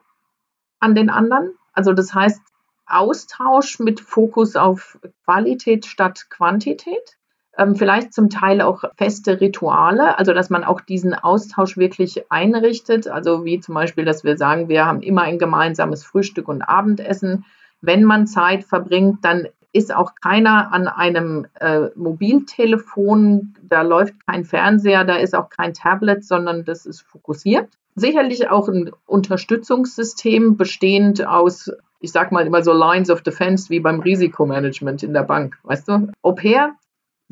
an 0.80 0.94
den 0.94 1.10
anderen. 1.10 1.54
Also 1.72 1.92
das 1.92 2.14
heißt 2.14 2.40
Austausch 2.86 3.78
mit 3.78 4.00
Fokus 4.00 4.56
auf 4.56 4.98
Qualität 5.24 5.86
statt 5.86 6.26
Quantität. 6.30 7.18
Ähm, 7.56 7.74
vielleicht 7.74 8.14
zum 8.14 8.30
Teil 8.30 8.60
auch 8.60 8.84
feste 8.96 9.40
Rituale, 9.40 10.16
also 10.18 10.32
dass 10.32 10.48
man 10.48 10.64
auch 10.64 10.80
diesen 10.80 11.12
Austausch 11.14 11.76
wirklich 11.76 12.30
einrichtet. 12.30 13.08
Also 13.08 13.44
wie 13.44 13.60
zum 13.60 13.74
Beispiel, 13.74 14.04
dass 14.04 14.24
wir 14.24 14.36
sagen, 14.36 14.68
wir 14.68 14.86
haben 14.86 15.02
immer 15.02 15.22
ein 15.22 15.38
gemeinsames 15.38 16.04
Frühstück 16.04 16.48
und 16.48 16.62
Abendessen. 16.62 17.44
Wenn 17.80 18.04
man 18.04 18.26
Zeit 18.26 18.64
verbringt, 18.64 19.24
dann 19.24 19.48
ist 19.78 19.94
auch 19.94 20.14
keiner 20.20 20.72
an 20.72 20.88
einem 20.88 21.46
äh, 21.60 21.88
Mobiltelefon, 21.94 23.54
da 23.62 23.82
läuft 23.82 24.26
kein 24.26 24.44
Fernseher, 24.44 25.04
da 25.04 25.16
ist 25.16 25.34
auch 25.34 25.48
kein 25.48 25.72
Tablet, 25.72 26.24
sondern 26.24 26.64
das 26.64 26.84
ist 26.84 27.00
fokussiert 27.00 27.68
sicherlich 27.98 28.48
auch 28.48 28.68
ein 28.68 28.90
Unterstützungssystem 29.06 30.56
bestehend 30.56 31.26
aus, 31.26 31.70
ich 32.00 32.12
sag 32.12 32.32
mal 32.32 32.46
immer 32.46 32.62
so 32.62 32.72
Lines 32.72 33.10
of 33.10 33.22
Defense 33.22 33.70
wie 33.70 33.80
beim 33.80 34.00
Risikomanagement 34.00 35.02
in 35.02 35.12
der 35.12 35.22
Bank, 35.22 35.58
weißt 35.64 35.88
du? 35.88 36.12
Au 36.22 36.32
pair, 36.32 36.74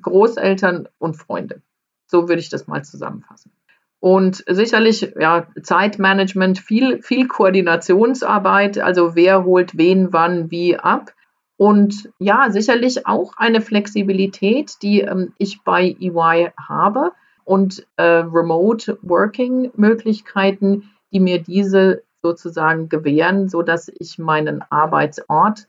Großeltern 0.03 0.89
und 0.99 1.15
Freunde. 1.15 1.63
So 2.07 2.29
würde 2.29 2.41
ich 2.41 2.51
das 2.51 2.67
mal 2.67 2.85
zusammenfassen. 2.85 3.53
Und 3.99 4.45
sicherlich, 4.47 5.15
ja, 5.19 5.47
Zeitmanagement, 5.63 6.59
viel, 6.59 7.03
viel 7.03 7.27
Koordinationsarbeit, 7.27 8.79
also 8.79 9.17
wer 9.17 9.45
holt 9.45 9.79
wen, 9.79 10.13
wann, 10.13 10.51
wie 10.51 10.77
ab. 10.77 11.13
Und 11.57 12.11
ja, 12.19 12.51
sicherlich 12.51 13.07
auch 13.07 13.33
eine 13.37 13.61
Flexibilität, 13.61 14.77
die 14.83 15.01
ähm, 15.01 15.33
ich 15.39 15.63
bei 15.63 15.97
EY 16.01 16.51
habe 16.59 17.13
und 17.45 17.87
äh, 17.97 18.03
Remote 18.03 18.99
Working 19.03 19.71
Möglichkeiten, 19.75 20.91
die 21.13 21.21
mir 21.21 21.43
diese 21.43 22.03
sozusagen 22.23 22.89
gewähren, 22.89 23.49
so 23.49 23.63
dass 23.63 23.89
ich 23.89 24.19
meinen 24.19 24.63
Arbeitsort 24.71 25.69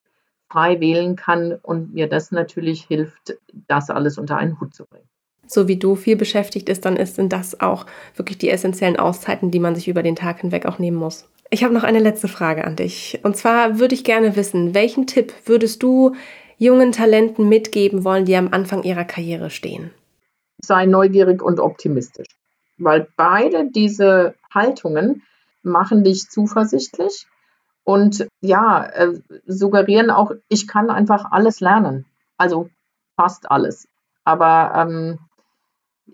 frei 0.49 0.79
wählen 0.79 1.15
kann 1.15 1.57
und 1.61 1.93
mir 1.93 2.07
das 2.07 2.31
natürlich 2.31 2.83
hilft, 2.83 3.37
das 3.67 3.89
alles 3.89 4.17
unter 4.17 4.37
einen 4.37 4.59
Hut 4.59 4.73
zu 4.73 4.85
bringen. 4.85 5.07
So 5.45 5.67
wie 5.67 5.77
du 5.77 5.95
viel 5.95 6.17
beschäftigt 6.17 6.67
ist, 6.67 6.83
dann 6.83 7.03
sind 7.05 7.31
das 7.31 7.61
auch 7.61 7.85
wirklich 8.15 8.37
die 8.37 8.49
essentiellen 8.49 8.97
Auszeiten, 8.97 9.51
die 9.51 9.59
man 9.59 9.75
sich 9.75 9.87
über 9.87 10.03
den 10.03 10.15
Tag 10.15 10.41
hinweg 10.41 10.65
auch 10.65 10.79
nehmen 10.79 10.97
muss. 10.97 11.29
Ich 11.49 11.63
habe 11.63 11.73
noch 11.73 11.83
eine 11.83 11.99
letzte 11.99 12.27
Frage 12.27 12.65
an 12.65 12.75
dich. 12.75 13.19
Und 13.23 13.37
zwar 13.37 13.79
würde 13.79 13.95
ich 13.95 14.03
gerne 14.03 14.35
wissen, 14.35 14.73
welchen 14.73 15.07
Tipp 15.07 15.33
würdest 15.45 15.81
du 15.81 16.15
jungen 16.57 16.91
Talenten 16.91 17.47
mitgeben 17.47 18.03
wollen, 18.03 18.25
die 18.25 18.35
am 18.35 18.49
Anfang 18.51 18.83
ihrer 18.83 19.05
Karriere 19.05 19.49
stehen? 19.49 19.91
sei 20.59 20.85
neugierig 20.85 21.41
und 21.41 21.59
optimistisch. 21.59 22.27
Weil 22.77 23.07
beide 23.15 23.69
diese 23.71 24.35
Haltungen 24.53 25.23
machen 25.63 26.03
dich 26.03 26.29
zuversichtlich 26.29 27.27
und 27.83 28.27
ja, 28.41 28.85
äh, 28.85 29.19
suggerieren 29.45 30.11
auch, 30.11 30.31
ich 30.49 30.67
kann 30.67 30.89
einfach 30.89 31.31
alles 31.31 31.59
lernen. 31.59 32.05
Also 32.37 32.69
fast 33.15 33.49
alles. 33.49 33.87
Aber 34.23 34.73
ähm, 34.75 35.19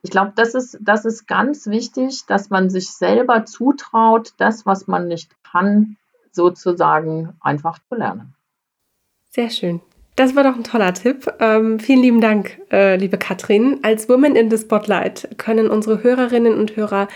ich 0.01 0.11
glaube, 0.11 0.33
das 0.35 0.55
ist, 0.55 0.77
das 0.81 1.05
ist 1.05 1.27
ganz 1.27 1.67
wichtig, 1.67 2.25
dass 2.27 2.49
man 2.49 2.69
sich 2.69 2.89
selber 2.91 3.45
zutraut, 3.45 4.33
das, 4.37 4.65
was 4.65 4.87
man 4.87 5.07
nicht 5.07 5.31
kann, 5.43 5.97
sozusagen 6.31 7.33
einfach 7.41 7.79
zu 7.89 7.95
lernen. 7.95 8.33
Sehr 9.29 9.49
schön. 9.49 9.81
Das 10.15 10.35
war 10.35 10.43
doch 10.43 10.55
ein 10.55 10.63
toller 10.63 10.93
Tipp. 10.93 11.31
Ähm, 11.39 11.79
vielen 11.79 12.01
lieben 12.01 12.21
Dank, 12.21 12.59
äh, 12.71 12.97
liebe 12.97 13.17
Katrin. 13.17 13.79
Als 13.81 14.07
Woman 14.07 14.35
in 14.35 14.51
the 14.51 14.57
Spotlight 14.57 15.27
können 15.37 15.69
unsere 15.69 16.03
Hörerinnen 16.03 16.55
und 16.55 16.75
Hörer 16.75 17.07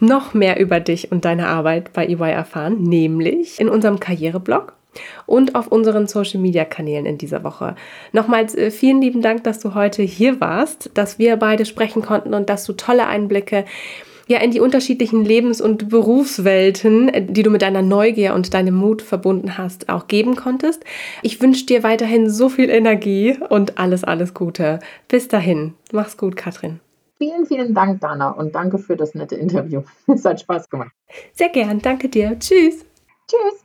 noch 0.00 0.34
mehr 0.34 0.60
über 0.60 0.78
dich 0.78 1.10
und 1.10 1.24
deine 1.24 1.48
Arbeit 1.48 1.94
bei 1.94 2.06
EY 2.06 2.30
erfahren, 2.30 2.82
nämlich 2.82 3.58
in 3.58 3.70
unserem 3.70 4.00
Karriereblog 4.00 4.74
und 5.26 5.54
auf 5.54 5.68
unseren 5.68 6.06
Social 6.06 6.40
Media 6.40 6.64
Kanälen 6.64 7.06
in 7.06 7.18
dieser 7.18 7.44
Woche. 7.44 7.76
Nochmals 8.12 8.54
äh, 8.54 8.70
vielen 8.70 9.00
lieben 9.00 9.22
Dank, 9.22 9.44
dass 9.44 9.60
du 9.60 9.74
heute 9.74 10.02
hier 10.02 10.40
warst, 10.40 10.90
dass 10.94 11.18
wir 11.18 11.36
beide 11.36 11.64
sprechen 11.64 12.02
konnten 12.02 12.34
und 12.34 12.48
dass 12.48 12.64
du 12.64 12.72
tolle 12.72 13.06
Einblicke 13.06 13.64
ja 14.28 14.38
in 14.38 14.50
die 14.50 14.60
unterschiedlichen 14.60 15.24
Lebens- 15.24 15.60
und 15.60 15.88
Berufswelten, 15.88 17.32
die 17.32 17.42
du 17.42 17.50
mit 17.50 17.62
deiner 17.62 17.82
Neugier 17.82 18.34
und 18.34 18.54
deinem 18.54 18.74
Mut 18.74 19.02
verbunden 19.02 19.58
hast, 19.58 19.88
auch 19.88 20.06
geben 20.06 20.36
konntest. 20.36 20.84
Ich 21.22 21.40
wünsche 21.40 21.66
dir 21.66 21.82
weiterhin 21.82 22.30
so 22.30 22.48
viel 22.48 22.70
Energie 22.70 23.36
und 23.48 23.78
alles, 23.78 24.04
alles 24.04 24.34
Gute. 24.34 24.80
Bis 25.08 25.28
dahin. 25.28 25.74
Mach's 25.92 26.16
gut, 26.16 26.36
Katrin. 26.36 26.80
Vielen, 27.18 27.46
vielen 27.46 27.72
Dank, 27.72 28.00
Dana, 28.00 28.30
und 28.30 28.54
danke 28.54 28.78
für 28.78 28.96
das 28.96 29.14
nette 29.14 29.36
Interview. 29.36 29.82
Es 30.08 30.24
hat 30.24 30.40
Spaß 30.40 30.68
gemacht. 30.68 30.90
Sehr 31.32 31.50
gern. 31.50 31.80
Danke 31.80 32.08
dir. 32.08 32.36
Tschüss. 32.38 32.84
Tschüss. 33.28 33.64